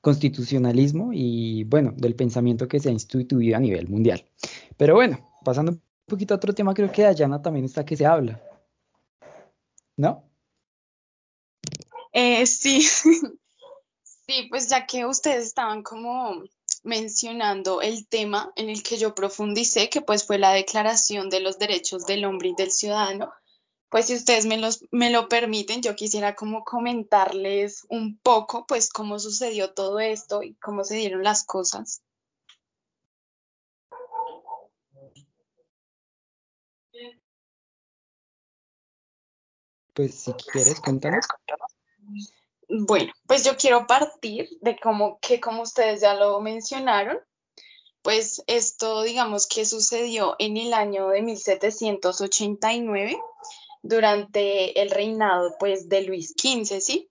[0.00, 4.24] constitucionalismo y, bueno, del pensamiento que se ha instituido a nivel mundial.
[4.76, 8.06] Pero bueno, pasando un poquito a otro tema, creo que Dayana también está que se
[8.06, 8.42] habla.
[9.96, 10.28] ¿No?
[12.12, 12.82] Eh, sí,
[14.26, 16.42] sí, pues ya que ustedes estaban como
[16.84, 21.58] mencionando el tema en el que yo profundicé, que pues fue la Declaración de los
[21.58, 23.32] Derechos del Hombre y del Ciudadano.
[23.88, 28.90] Pues si ustedes me, los, me lo permiten, yo quisiera como comentarles un poco pues
[28.90, 32.02] cómo sucedió todo esto y cómo se dieron las cosas.
[39.94, 41.26] Pues si quieres, cuéntanos.
[42.68, 47.18] Bueno, pues yo quiero partir de como que como ustedes ya lo mencionaron,
[48.02, 53.18] pues esto digamos que sucedió en el año de 1789
[53.82, 57.08] durante el reinado pues de Luis XV, ¿sí?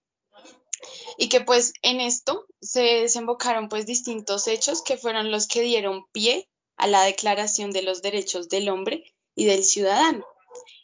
[1.16, 6.04] Y que pues en esto se desembocaron pues distintos hechos que fueron los que dieron
[6.12, 10.26] pie a la Declaración de los Derechos del Hombre y del Ciudadano.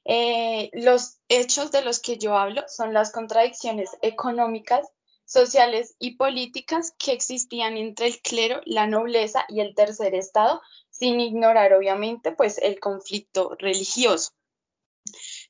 [0.05, 4.89] Eh, los hechos de los que yo hablo son las contradicciones económicas,
[5.25, 10.61] sociales y políticas que existían entre el clero, la nobleza y el tercer estado,
[10.91, 14.33] sin ignorar obviamente pues el conflicto religioso.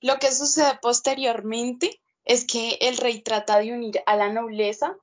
[0.01, 4.97] Lo que sucede posteriormente es que el rey trata de unir a la nobleza,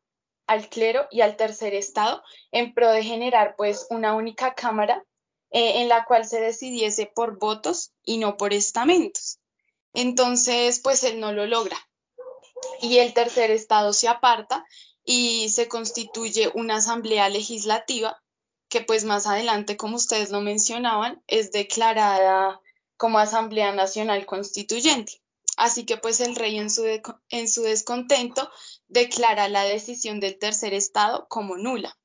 [0.48, 5.04] al clero y al tercer estado en pro de generar pues una única cámara
[5.52, 9.40] eh, en la cual se decidiese por votos y no por estamentos.
[9.94, 11.78] Entonces, pues él no lo logra.
[12.82, 14.66] Y el tercer estado se aparta
[15.04, 18.22] y se constituye una asamblea legislativa
[18.70, 22.62] que pues más adelante, como ustedes lo mencionaban, es declarada
[22.98, 25.14] como Asamblea Nacional Constituyente.
[25.58, 26.86] Así que pues el rey en su,
[27.30, 28.50] en su descontento
[28.88, 31.98] declara la decisión del tercer estado como nula.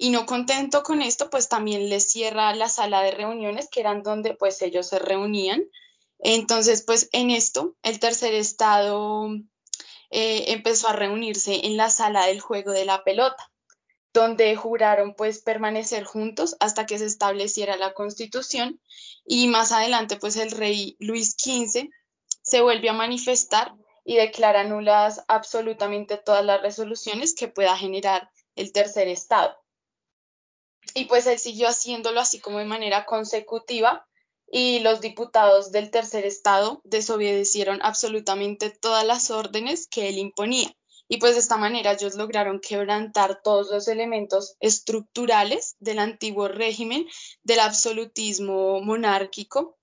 [0.00, 4.04] Y no contento con esto, pues también les cierra la sala de reuniones, que eran
[4.04, 5.64] donde pues ellos se reunían.
[6.20, 9.28] Entonces, pues en esto, el tercer estado
[10.10, 13.50] eh, empezó a reunirse en la sala del juego de la pelota,
[14.12, 18.80] donde juraron pues permanecer juntos hasta que se estableciera la constitución
[19.26, 21.88] y más adelante pues el rey Luis XV
[22.42, 28.72] se vuelve a manifestar y declara nulas absolutamente todas las resoluciones que pueda generar el
[28.72, 29.56] tercer estado.
[30.94, 34.06] Y pues él siguió haciéndolo así como de manera consecutiva
[34.50, 40.74] y los diputados del tercer estado desobedecieron absolutamente todas las órdenes que él imponía.
[41.08, 47.06] Y pues de esta manera ellos lograron quebrantar todos los elementos estructurales del antiguo régimen
[47.42, 49.78] del absolutismo monárquico.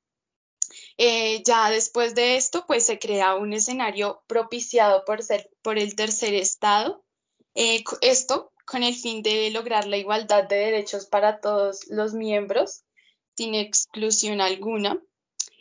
[0.98, 5.96] Eh, ya después de esto, pues se crea un escenario propiciado por, ser, por el
[5.96, 7.04] tercer estado.
[7.56, 12.84] Eh, esto con el fin de lograr la igualdad de derechos para todos los miembros,
[13.36, 14.99] sin exclusión alguna.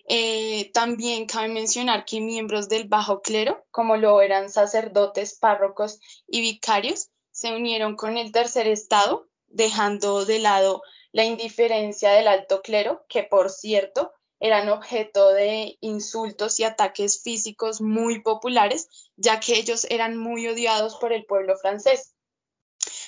[0.09, 6.41] Eh, también cabe mencionar que miembros del bajo clero, como lo eran sacerdotes, párrocos y
[6.41, 13.05] vicarios, se unieron con el tercer estado, dejando de lado la indiferencia del alto clero,
[13.09, 19.87] que por cierto eran objeto de insultos y ataques físicos muy populares, ya que ellos
[19.89, 22.15] eran muy odiados por el pueblo francés.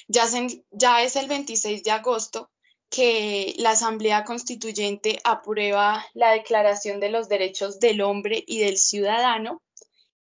[0.09, 2.51] Ya, es el 26 de agosto
[2.89, 9.63] que la Asamblea Constituyente aprueba la Declaración de los Derechos del Hombre y del Ciudadano.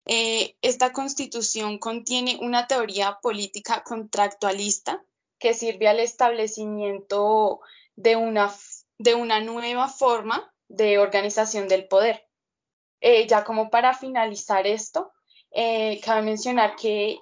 [0.04, 5.02] Eh, esta constitución contiene una teoría política contractualista
[5.38, 7.60] que sirve al establecimiento
[7.96, 8.54] de una,
[8.98, 12.26] de una nueva forma de organización del poder.
[13.00, 15.10] Eh, ya como para finalizar esto,
[15.50, 17.18] eh, cabe mencionar que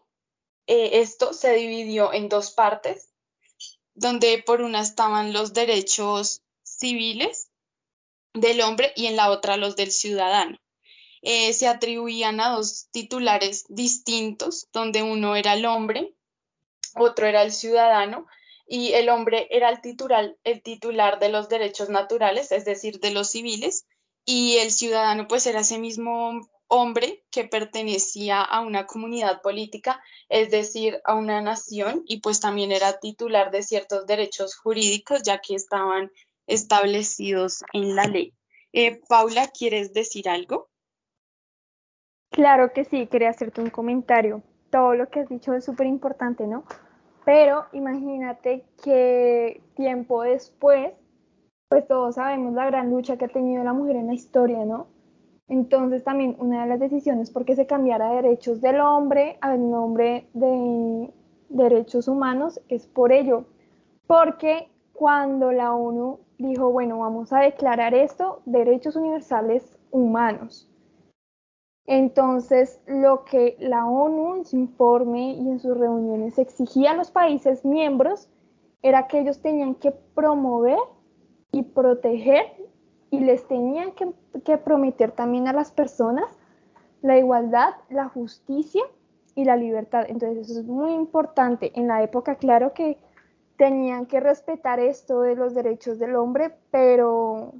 [0.68, 3.08] eh, esto se dividió en dos partes,
[3.94, 7.50] donde por una estaban los derechos civiles
[8.34, 10.58] del hombre y en la otra los del ciudadano.
[11.22, 16.14] se atribuían a dos titulares distintos, donde uno era el hombre,
[16.94, 18.26] otro era el ciudadano,
[18.66, 23.10] y el hombre era el titular, el titular de los derechos naturales, es decir, de
[23.10, 23.86] los civiles,
[24.26, 30.50] y el ciudadano pues era ese mismo hombre que pertenecía a una comunidad política, es
[30.50, 35.54] decir, a una nación, y pues también era titular de ciertos derechos jurídicos, ya que
[35.54, 36.10] estaban
[36.46, 38.34] establecidos en la ley.
[38.72, 40.68] Eh, Paula, ¿quieres decir algo?
[42.30, 44.42] Claro que sí, quería hacerte un comentario.
[44.70, 46.64] Todo lo que has dicho es súper importante, ¿no?
[47.24, 50.92] Pero imagínate que tiempo después,
[51.68, 54.97] pues todos sabemos la gran lucha que ha tenido la mujer en la historia, ¿no?
[55.48, 61.12] Entonces también una de las decisiones porque se cambiara derechos del hombre al nombre de
[61.48, 63.44] derechos humanos es por ello,
[64.06, 70.68] porque cuando la ONU dijo, bueno, vamos a declarar esto, derechos universales humanos,
[71.88, 77.10] entonces, lo que la ONU en su informe y en sus reuniones exigía a los
[77.10, 78.28] países miembros
[78.82, 80.76] era que ellos tenían que promover
[81.50, 82.44] y proteger
[83.10, 86.26] y les tenían que, prometer también a las personas
[87.02, 88.82] la igualdad, la justicia
[89.34, 90.04] y la libertad.
[90.08, 91.72] Entonces, eso es muy importante.
[91.74, 92.98] En la época, claro que
[93.56, 97.54] tenían que respetar esto de los derechos del hombre, pero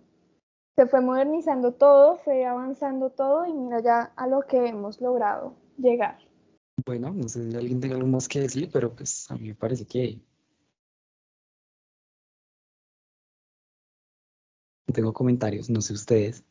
[0.77, 5.55] se fue modernizando todo, fue avanzando todo y mira ya a lo que hemos logrado
[5.77, 6.19] llegar.
[6.87, 9.55] Bueno, no sé si alguien tenga algo más que decir, pero pues a mí me
[9.55, 10.21] parece que
[14.93, 16.45] tengo comentarios, no sé ustedes.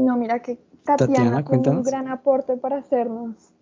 [0.00, 3.52] No, mira que Tatiana, Tatiana un gran aporte para hacernos.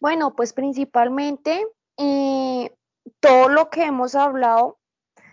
[0.00, 1.64] Bueno, pues principalmente
[1.96, 2.74] eh,
[3.20, 4.78] todo lo que hemos hablado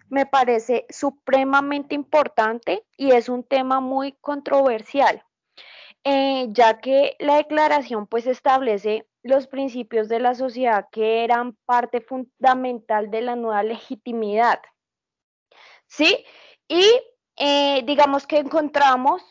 [0.09, 5.23] me parece supremamente importante y es un tema muy controversial,
[6.03, 12.01] eh, ya que la declaración pues establece los principios de la sociedad que eran parte
[12.01, 14.61] fundamental de la nueva legitimidad.
[15.87, 16.25] ¿Sí?
[16.67, 16.83] Y
[17.35, 19.23] eh, digamos que encontramos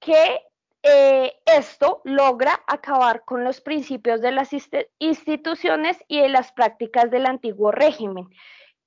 [0.00, 0.40] que
[0.82, 4.50] eh, esto logra acabar con los principios de las
[4.98, 8.28] instituciones y de las prácticas del antiguo régimen,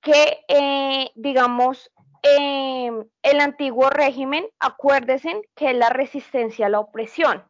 [0.02, 1.92] que, eh, digamos,
[2.24, 7.46] em, el antiguo régimen, acuérdense que es la resistencia a la opresión.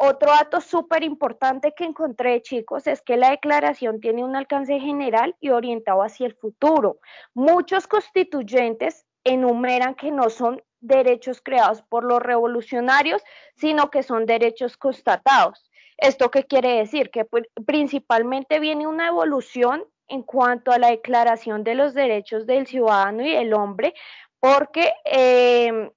[0.00, 4.78] Eh, otro dato súper importante que encontré, chicos, es que la declaración tiene un alcance
[4.80, 7.00] general y orientado hacia el futuro.
[7.34, 13.22] Muchos constituyentes enumeran que no son derechos creados por los revolucionarios,
[13.56, 15.70] sino que son derechos constatados.
[15.98, 17.10] ¿Esto qué quiere decir?
[17.10, 17.26] Que
[17.66, 23.32] principalmente viene una evolución en cuanto a la Declaración de los Derechos del Ciudadano y
[23.32, 23.94] del Hombre,
[24.40, 25.90] porque em,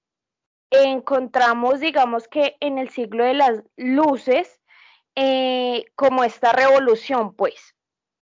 [0.73, 4.61] encontramos, digamos que en el siglo de las luces,
[5.15, 7.75] eh, como esta revolución, pues,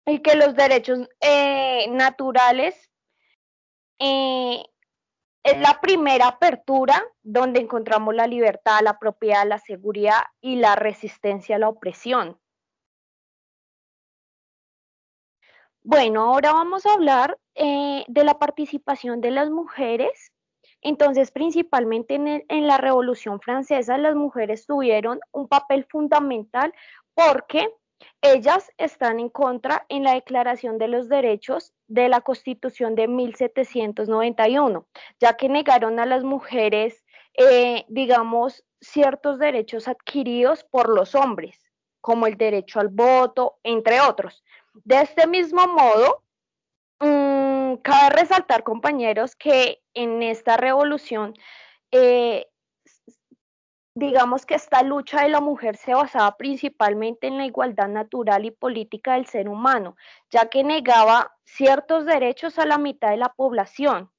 [0.05, 2.91] y que los derechos eh, naturales
[3.99, 4.63] eh,
[5.43, 11.55] es la primera apertura donde encontramos la libertad, la propiedad, la seguridad y la resistencia
[11.55, 12.39] a la opresión.
[15.83, 20.31] Bueno, ahora vamos a hablar de la participación de las mujeres.
[20.85, 26.71] Entonces, principalmente en, la Revolución Francesa, las mujeres tuvieron un papel fundamental
[27.15, 27.73] porque
[28.21, 34.85] ellas están en contra en la Declaración de los Derechos de la Constitución de 1791,
[35.19, 41.59] ya que negaron a las mujeres, eh, digamos, ciertos derechos adquiridos por los hombres,
[41.99, 44.43] como el derecho al voto, entre otros.
[44.83, 46.21] De este mismo modo,
[46.99, 47.34] mm,
[47.81, 51.33] cabe resaltar, compañeros, que en esta revolución,
[51.91, 52.47] eh,
[53.95, 58.51] digamos que esta lucha de la mujer se basaba principalmente en la igualdad natural y
[58.51, 59.95] política del ser humano,
[60.29, 64.11] ya que negaba ciertos derechos a la mitad de la población.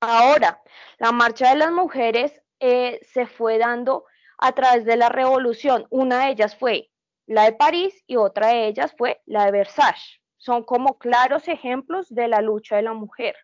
[0.00, 0.62] Ahora,
[0.98, 4.04] la marcha de las mujeres eh, se fue dando
[4.38, 5.86] a través de la revolución.
[5.90, 6.90] Una de ellas fue
[7.26, 10.19] la de París y otra de ellas fue la de Versailles.
[10.40, 13.36] Son como claros ejemplos de la lucha de la mujer.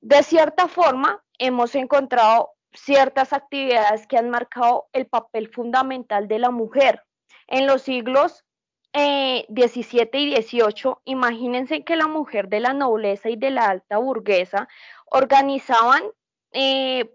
[0.00, 6.50] De cierta forma, hemos encontrado ciertas actividades que han marcado el papel fundamental de la
[6.50, 7.04] mujer.
[7.46, 8.44] En los siglos
[8.92, 14.68] 17 y 18, imagínense que la mujer de la nobleza y de la alta burguesa
[15.06, 16.02] organizaban,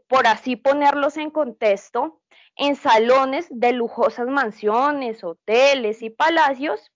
[0.08, 2.22] por así ponerlos en contexto,
[2.56, 6.90] en salones de lujosas mansiones, hoteles y palacios,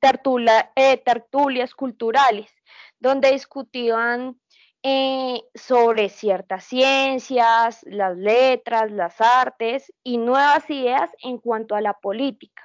[0.00, 2.52] tertulias culturales,
[2.98, 4.38] donde discutían
[4.82, 11.94] eh, sobre ciertas ciencias, las letras, las artes y nuevas ideas en cuanto a la
[11.94, 12.62] política.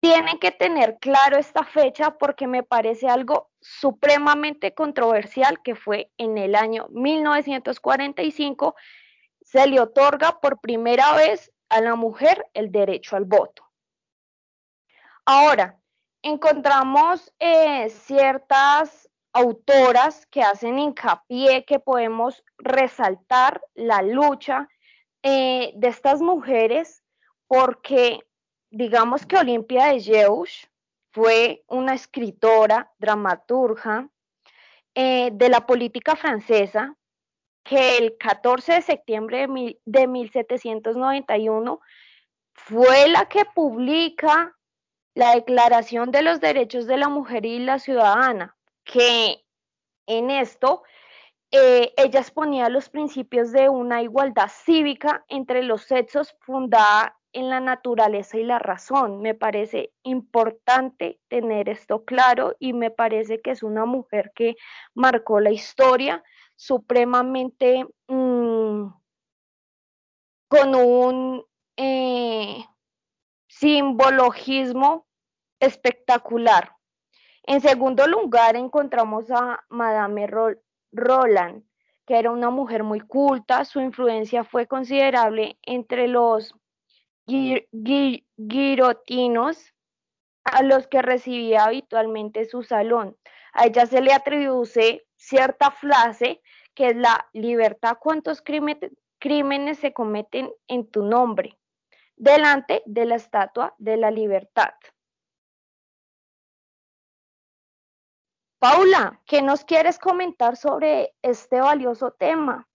[0.00, 6.38] Tienen que tener claro esta fecha porque me parece algo supremamente controversial que fue en
[6.38, 8.76] el año 1945
[9.46, 13.65] se le otorga por primera vez a la mujer el derecho al voto.
[15.28, 15.80] Ahora,
[16.22, 24.68] encontramos eh, ciertas autoras que hacen hincapié que podemos resaltar la lucha
[25.24, 27.02] eh, de estas mujeres
[27.48, 28.20] porque
[28.70, 30.68] digamos que Olimpia de Jeusch
[31.12, 34.08] fue una escritora, dramaturga
[34.94, 36.96] eh, de la política francesa
[37.64, 41.80] que el 14 de septiembre de, de 1791
[42.54, 44.56] fue la que publica
[45.16, 48.54] la Declaración de los Derechos de la Mujer y la Ciudadana,
[48.84, 49.42] que
[50.06, 50.82] en esto
[51.50, 57.60] eh, ella exponía los principios de una igualdad cívica entre los sexos fundada en la
[57.60, 59.22] naturaleza y la razón.
[59.22, 64.56] Me parece importante tener esto claro y me parece que es una mujer que
[64.94, 66.22] marcó la historia
[66.56, 68.88] supremamente mm,
[70.48, 71.46] con un
[71.78, 72.66] eh,
[73.48, 75.05] simbologismo
[75.60, 76.72] espectacular.
[77.44, 80.26] En segundo lugar, encontramos a Madame
[80.92, 81.62] Roland,
[82.06, 86.54] que era una mujer muy culta, su influencia fue considerable entre los
[88.36, 89.72] guirotinos
[90.44, 93.16] a los que recibía habitualmente su salón.
[93.52, 96.40] A ella se le atribuye cierta frase
[96.74, 101.58] que es la libertad, ¿cuántos crímenes se cometen en tu nombre?
[102.16, 104.74] Delante de la estatua de la libertad.
[108.68, 112.68] Paula, ¿qué nos quieres comentar sobre este valioso tema?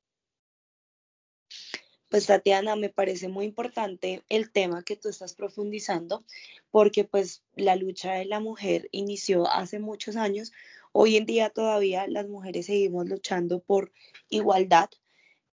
[2.07, 6.23] Pues Tatiana, me parece muy importante el tema que tú estás profundizando,
[6.69, 10.53] porque pues la lucha de la mujer inició hace muchos años.
[10.93, 13.91] Hoy en día todavía las mujeres seguimos luchando por
[14.29, 14.89] igualdad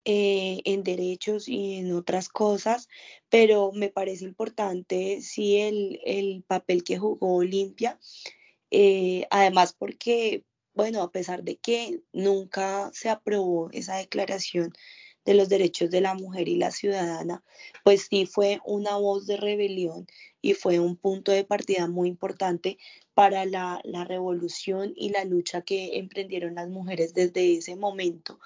[0.05, 2.89] eh, en derechos y en otras cosas,
[3.29, 7.97] pero me parece importante sí el, el papel que jugó Olimpia
[8.72, 10.43] eh, además porque,
[10.74, 14.74] bueno, a pesar de que nunca se aprobó esa declaración
[15.26, 17.43] de los derechos de la mujer y la ciudadana,
[17.84, 20.07] pues sí fue una voz de rebelión
[20.41, 22.78] y fue un punto de partida muy importante
[23.13, 28.39] para la, la revolución y la lucha que emprendieron las mujeres desde ese momento.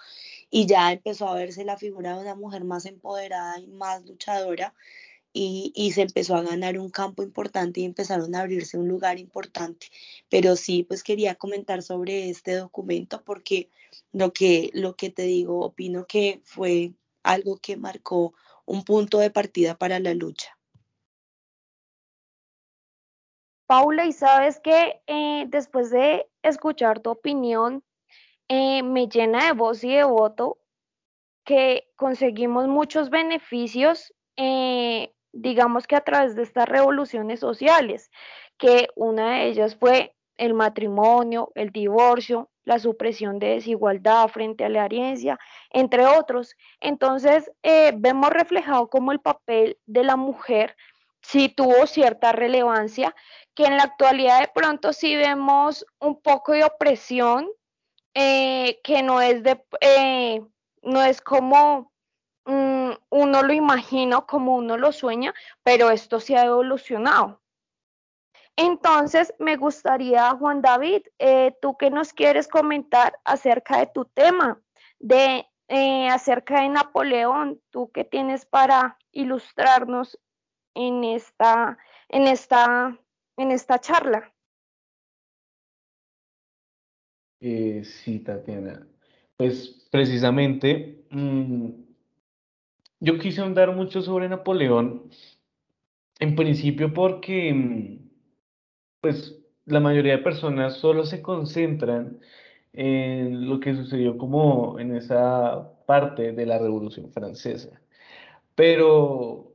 [0.49, 4.74] Y ya empezó a verse la figura de una mujer más empoderada y más luchadora
[5.34, 9.88] y, se empezó a ganar un campo importante y empezaron a abrirse un lugar importante.
[10.29, 13.69] Pero sí, pues quería comentar sobre este documento porque
[14.11, 18.34] lo que, lo que te digo, opino que fue algo que marcó
[18.65, 20.57] un punto de partida para la lucha.
[23.67, 27.84] Paula, y sabes que eh, después de escuchar tu opinión,
[28.49, 30.57] eh, me llena de voz y de voto
[31.45, 38.11] que conseguimos muchos beneficios eh, digamos que a través de estas revoluciones sociales,
[38.57, 44.69] que una de ellas fue el matrimonio, el divorcio, la supresión de desigualdad frente a
[44.69, 45.39] la herencia,
[45.71, 46.55] entre otros.
[46.79, 50.75] Entonces, eh, vemos reflejado como el papel de la mujer
[51.21, 53.15] sí tuvo cierta relevancia,
[53.55, 57.47] que en la actualidad de pronto sí vemos un poco de opresión,
[58.13, 60.41] eh, que no es de, eh,
[60.82, 61.90] no es como
[62.45, 65.33] Mm, uno lo imagina como uno lo sueña,
[65.63, 67.41] pero esto se ha evolucionado.
[68.55, 74.61] Entonces, me gustaría, Juan David, eh, tú que nos quieres comentar acerca de tu tema,
[74.99, 80.19] de eh, acerca de Napoleón, tú qué tienes para ilustrarnos
[80.75, 81.77] en esta,
[82.09, 82.99] en esta,
[83.37, 84.33] en esta charla.
[87.39, 88.85] Eh, sí, Tatiana.
[89.37, 91.69] Pues precisamente mm,
[93.01, 95.11] yo quise ahondar mucho sobre Napoleón,
[96.19, 98.09] en principio porque, mm,
[99.01, 102.19] pues, la mayoría de personas solo se concentran
[102.73, 107.81] en lo que sucedió como en esa parte de la Revolución Francesa.
[108.55, 109.53] Pero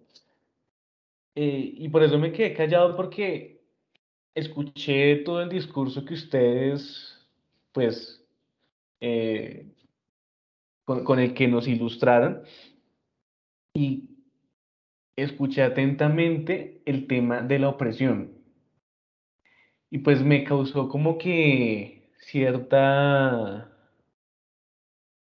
[1.35, 3.63] Eh, y por eso me quedé callado porque
[4.35, 7.29] escuché todo el discurso que ustedes,
[7.73, 8.27] pues,
[9.01, 9.75] eh,
[10.85, 12.43] con, con el que nos ilustraron
[13.77, 14.09] y
[15.17, 18.33] escuché atentamente el tema de la opresión.
[19.91, 23.71] Y pues me causó como que cierta,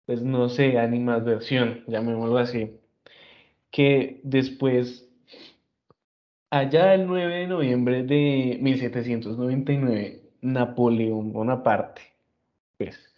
[0.08, 2.72] pues no sé, animadversión, llamémoslo así,
[3.70, 5.08] que después,
[6.50, 12.02] allá el 9 de noviembre de 1799, Napoleón Bonaparte,
[12.78, 13.11] pues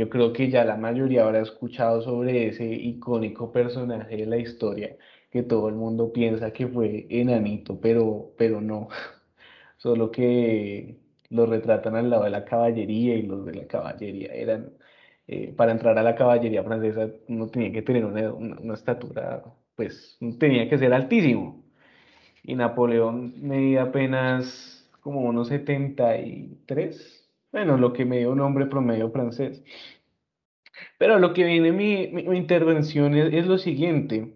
[0.00, 4.96] yo creo que ya la mayoría habrá escuchado sobre ese icónico personaje de la historia
[5.30, 8.88] que todo el mundo piensa que fue enanito, pero, pero no,
[9.76, 10.96] solo que
[11.28, 14.72] lo retratan al lado de la caballería y los de la caballería eran,
[15.28, 19.44] eh, para entrar a la caballería francesa no tenía que tener una, una, estatura,
[19.76, 21.62] pues tenía que ser altísimo.
[22.42, 27.19] Y Napoleón medía apenas como unos 73,
[27.52, 29.62] bueno, lo que me dio un hombre promedio francés.
[30.98, 34.34] Pero lo que viene mi, mi, intervención es, lo siguiente,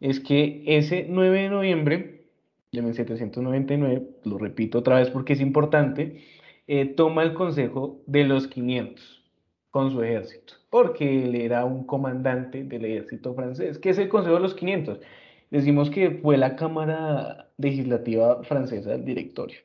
[0.00, 2.24] es que ese 9 de noviembre
[2.72, 6.24] de 1799, lo repito otra vez porque es importante,
[6.66, 9.24] eh, toma el consejo de los 500
[9.70, 13.78] con su ejército, porque él era un comandante del ejército francés.
[13.78, 15.00] ¿Qué es el consejo de los 500?
[15.50, 19.58] Decimos que fue la Cámara Legislativa Francesa del directorio.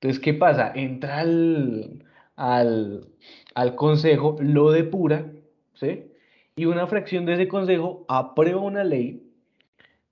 [0.00, 0.72] Entonces, ¿qué pasa?
[0.74, 2.04] Entra al,
[2.36, 3.08] al,
[3.54, 5.32] al consejo, lo depura,
[5.74, 6.12] ¿sí?
[6.56, 9.30] Y una fracción de ese consejo aprueba una ley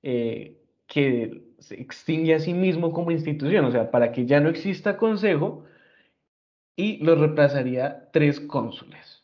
[0.02, 4.50] eh, que se extingue a sí mismo como institución, o sea, para que ya no
[4.50, 5.64] exista consejo
[6.76, 9.22] y lo reemplazaría tres cónsules.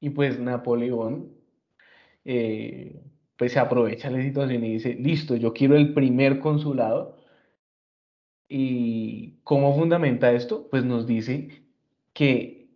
[0.00, 1.32] Y pues Napoleón
[2.24, 3.02] eh,
[3.36, 7.18] pues se aprovecha la situación y dice, listo, yo quiero el primer consulado.
[8.48, 10.68] ¿Y cómo fundamenta esto?
[10.70, 11.64] Pues nos dice
[12.12, 12.68] que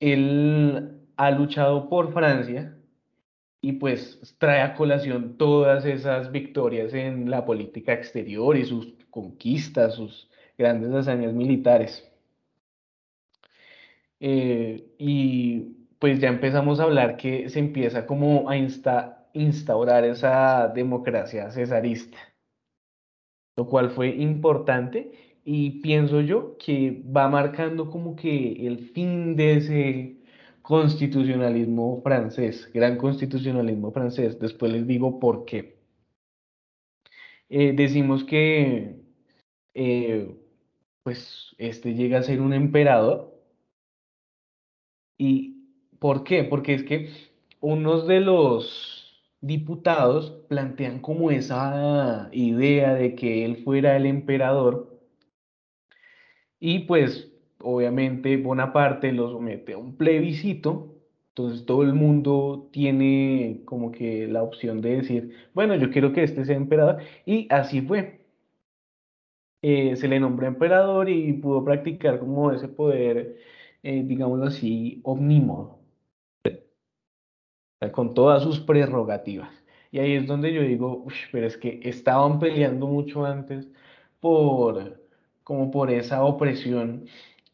[0.00, 2.76] él ha luchado por Francia
[3.60, 9.94] y pues trae a colación todas esas victorias en la política exterior y sus conquistas,
[9.94, 12.08] sus grandes hazañas militares.
[14.20, 15.60] Eh, y
[15.98, 18.56] pues ya empezamos a hablar que se empieza como a
[19.32, 22.18] instaurar esa democracia cesarista,
[23.58, 25.10] lo cual fue importante
[25.44, 30.16] y pienso yo que va marcando como que el fin de ese
[30.62, 34.38] constitucionalismo francés, gran constitucionalismo francés.
[34.38, 35.76] Después les digo por qué.
[37.48, 39.00] Eh, decimos que
[39.74, 40.36] eh,
[41.02, 43.34] pues este llega a ser un emperador.
[45.18, 45.64] ¿Y
[45.98, 46.44] por qué?
[46.44, 47.10] Porque es que
[47.60, 48.97] unos de los
[49.40, 54.98] diputados plantean como esa idea de que él fuera el emperador.
[56.60, 57.30] Y pues
[57.60, 60.94] obviamente Bonaparte lo somete a un plebiscito,
[61.30, 66.24] entonces todo el mundo tiene como que la opción de decir, bueno, yo quiero que
[66.24, 68.18] este sea emperador, y así fue.
[69.62, 73.38] Eh, se le nombró emperador y pudo practicar como ese poder,
[73.82, 75.77] eh, digámoslo así, omnímodo,
[77.92, 79.50] con todas sus prerrogativas.
[79.90, 83.68] Y ahí es donde yo digo, pero es que estaban peleando mucho antes
[84.20, 85.00] por,
[85.44, 87.06] como por esa opresión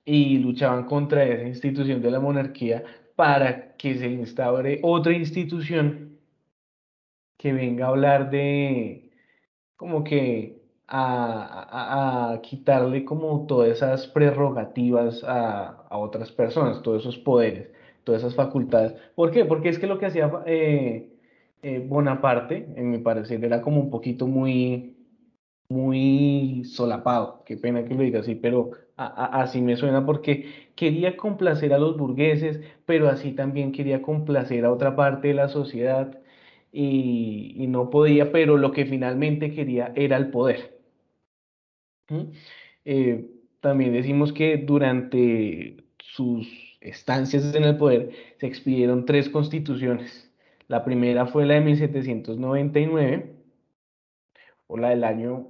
[0.05, 2.85] y luchaban contra esa institución de la monarquía
[3.17, 6.19] para que se instaure otra institución
[7.39, 9.11] que venga a hablar de
[9.77, 17.19] como que a, a, quitarle como todas esas prerrogativas a, a, otras personas, todos esos
[17.19, 17.71] poderes,
[18.05, 18.95] todas esas facultades.
[19.15, 19.45] ¿Por qué?
[19.45, 21.11] Porque es que lo que hacía eh,
[21.63, 24.97] eh, Bonaparte, en mi parecer, era como un poquito muy,
[25.69, 31.73] muy solapado, qué pena que lo diga así, pero así me suena porque quería complacer
[31.73, 36.19] a los burgueses, pero así también quería complacer a otra parte de la sociedad
[36.73, 40.81] y, no podía, pero lo que finalmente quería era el poder.
[42.85, 43.27] Eh,
[43.61, 46.47] también decimos que durante sus
[46.85, 50.31] estancias en el poder se expidieron tres constituciones.
[50.69, 53.35] La primera fue la de 1799,
[54.67, 55.49] o la del año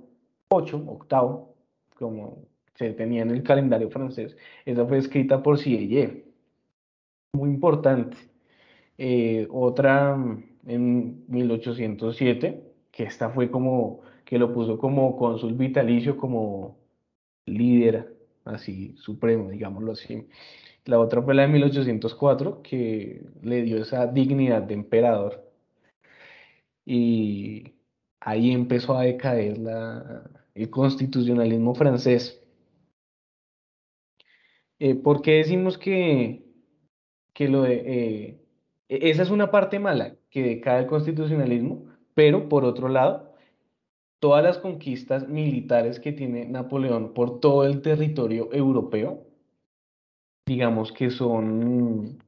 [0.48, 1.54] 8, octavo,
[1.96, 6.24] como se tenía en el calendario francés, esa fue escrita por Sieyé.
[7.32, 8.16] Muy importante.
[8.98, 10.16] Eh, otra
[10.66, 16.78] en 1807, que esta fue como, que lo puso como cónsul vitalicio, como
[17.46, 20.26] líder así supremo, digámoslo así.
[20.86, 25.50] La otra fue la de 1804, que le dio esa dignidad de emperador.
[26.84, 27.74] Y
[28.20, 29.58] ahí empezó a decaer
[30.54, 32.44] el constitucionalismo francés.
[34.78, 36.44] Eh, ¿por qué decimos que,
[37.32, 38.44] que lo de, eh,
[38.88, 43.34] e-, esa es una parte mala, que decae el constitucionalismo, pero por otro lado,
[44.20, 49.26] todas las conquistas militares que tiene Napoleón por todo el territorio europeo,
[50.46, 52.18] digamos que son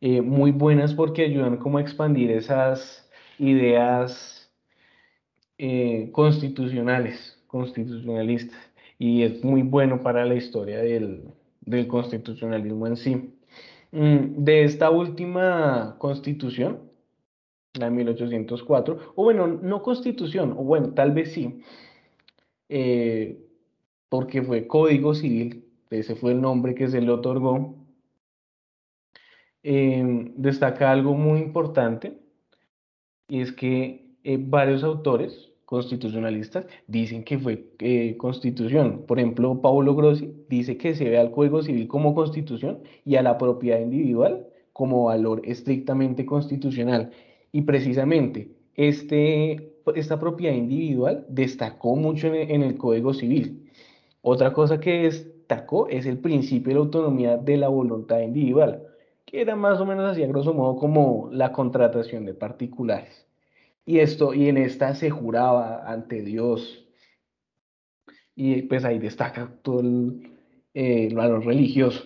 [0.00, 3.08] eh, muy buenas porque ayudan como a expandir esas
[3.38, 4.52] ideas
[5.58, 8.58] eh, constitucionales, constitucionalistas,
[8.98, 11.24] y es muy bueno para la historia del,
[11.60, 13.34] del constitucionalismo en sí.
[13.92, 16.90] Mm, de esta última constitución,
[17.74, 21.62] la de 1804, o bueno, no constitución, o bueno, tal vez sí,
[22.68, 23.38] eh,
[24.08, 25.63] porque fue Código Civil,
[25.98, 27.74] ese fue el nombre que se le otorgó,
[29.62, 32.18] em, destaca algo muy importante,
[33.28, 39.04] y es que eh, varios autores constitucionalistas dicen que fue eh, constitución.
[39.06, 43.22] Por ejemplo, Paulo Grossi dice que se ve al Código Civil como constitución y a
[43.22, 47.10] la propiedad individual como valor estrictamente constitucional.
[47.52, 53.70] Y precisamente este, esta propiedad individual destacó mucho en el, Código Civil.
[54.22, 55.06] Otra cosa que
[55.44, 58.82] destacó es el principio de autonomía de la voluntad individual,
[59.26, 63.26] que era más o menos así a grosso modo como la contratación de particulares.
[63.84, 66.86] Y esto, y en esta se juraba ante Dios.
[68.34, 70.32] Y pues ahí destaca todo el,
[70.72, 72.04] eh, el valor religioso.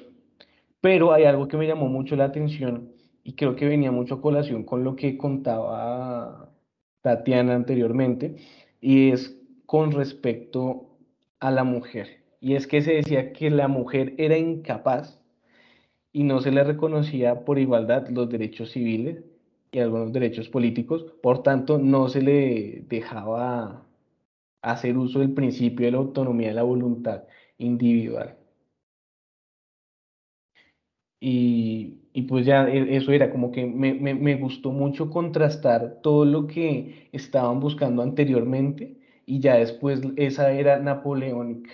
[0.81, 4.23] Pero hay algo que me llamó mucho la atención y creo que venía mucho a
[4.23, 6.51] colación con lo que contaba
[7.03, 8.37] Tatiana anteriormente,
[8.81, 9.37] y es
[9.67, 10.99] con respecto
[11.39, 12.19] a la mujer.
[12.41, 15.21] Y es que se decía que la mujer era incapaz
[16.13, 19.25] y no se le reconocía por igualdad los derechos civiles
[19.73, 23.87] y algunos derechos políticos, por tanto no se le dejaba
[24.63, 27.25] hacer uso del principio de la autonomía de la voluntad
[27.59, 28.37] individual.
[31.21, 36.01] Y, y pues ya e, eso era como que me, me, me, gustó mucho contrastar
[36.03, 41.71] todo lo que estaban buscando anteriormente y ya después esa era napoleónica.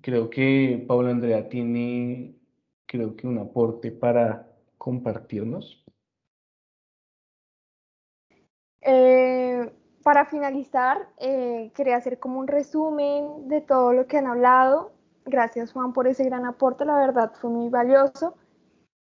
[0.00, 2.36] Creo que Pablo Andrea tiene,
[2.86, 4.46] creo que un aporte para
[4.76, 5.84] compartirnos.
[8.80, 9.70] Eh,
[10.02, 14.92] para finalizar, eh, quería hacer como un resumen de todo lo que han hablado.
[15.24, 18.34] Gracias Juan por ese gran aporte, la verdad fue muy valioso.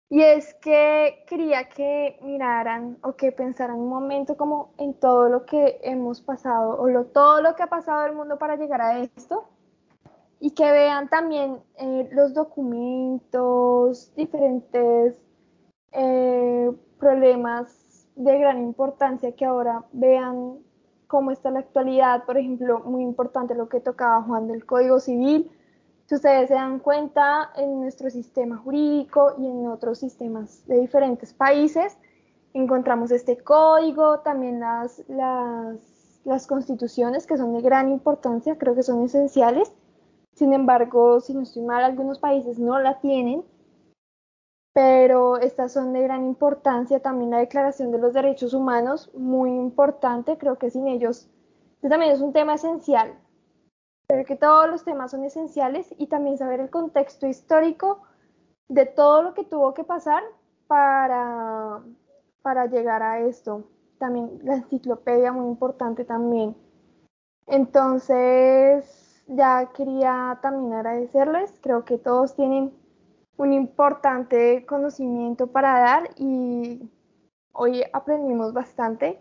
[0.08, 5.44] Y es que quería que miraran o que pensaran un momento como en todo lo
[5.44, 9.00] que hemos pasado o lo, todo lo que ha pasado el mundo para llegar a
[9.00, 9.48] esto
[10.40, 15.18] y que vean también eh, los documentos, diferentes
[15.92, 20.58] eh, problemas de gran importancia que ahora vean
[21.06, 25.50] cómo está la actualidad, por ejemplo, muy importante lo que tocaba Juan del Código Civil.
[26.06, 31.32] Si ustedes se dan cuenta, en nuestro sistema jurídico y en otros sistemas de diferentes
[31.32, 31.96] países,
[32.52, 38.82] encontramos este código, también las, las, las constituciones que son de gran importancia, creo que
[38.82, 39.72] son esenciales.
[40.34, 43.44] Sin embargo, si no estoy mal, algunos países no la tienen
[44.74, 46.98] pero estas son de gran importancia.
[46.98, 51.30] También la Declaración de los Derechos Humanos, muy importante, creo que sin ellos
[51.84, 53.14] este también es un tema esencial.
[54.06, 58.02] Pero que todos los temas son esenciales y también saber el contexto histórico
[58.68, 60.22] de todo lo que tuvo que pasar
[60.66, 61.82] para,
[62.40, 63.64] para llegar a esto.
[63.98, 66.56] También la enciclopedia, muy importante también.
[67.46, 71.58] Entonces, ya quería también agradecerles.
[71.60, 72.72] Creo que todos tienen
[73.36, 76.88] un importante conocimiento para dar y
[77.52, 79.20] hoy aprendimos bastante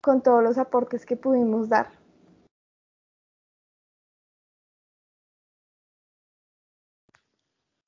[0.00, 1.90] con todos los aportes que pudimos dar.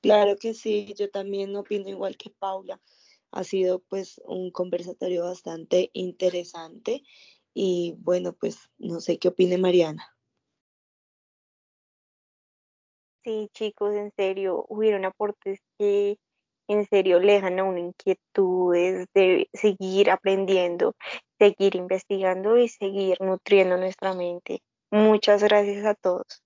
[0.02, 2.80] Claro que sí, yo también opino igual que Paula.
[3.32, 7.02] Ha sido pues un conversatorio bastante interesante
[7.52, 10.16] y bueno, pues no sé qué opine Mariana.
[13.24, 16.16] Sí, chicos, en serio, hubieron aportes que
[16.68, 20.94] en serio le dejan a una inquietudes de seguir aprendiendo,
[21.38, 24.62] seguir investigando y seguir nutriendo nuestra mente.
[24.90, 26.42] Muchas gracias a todos.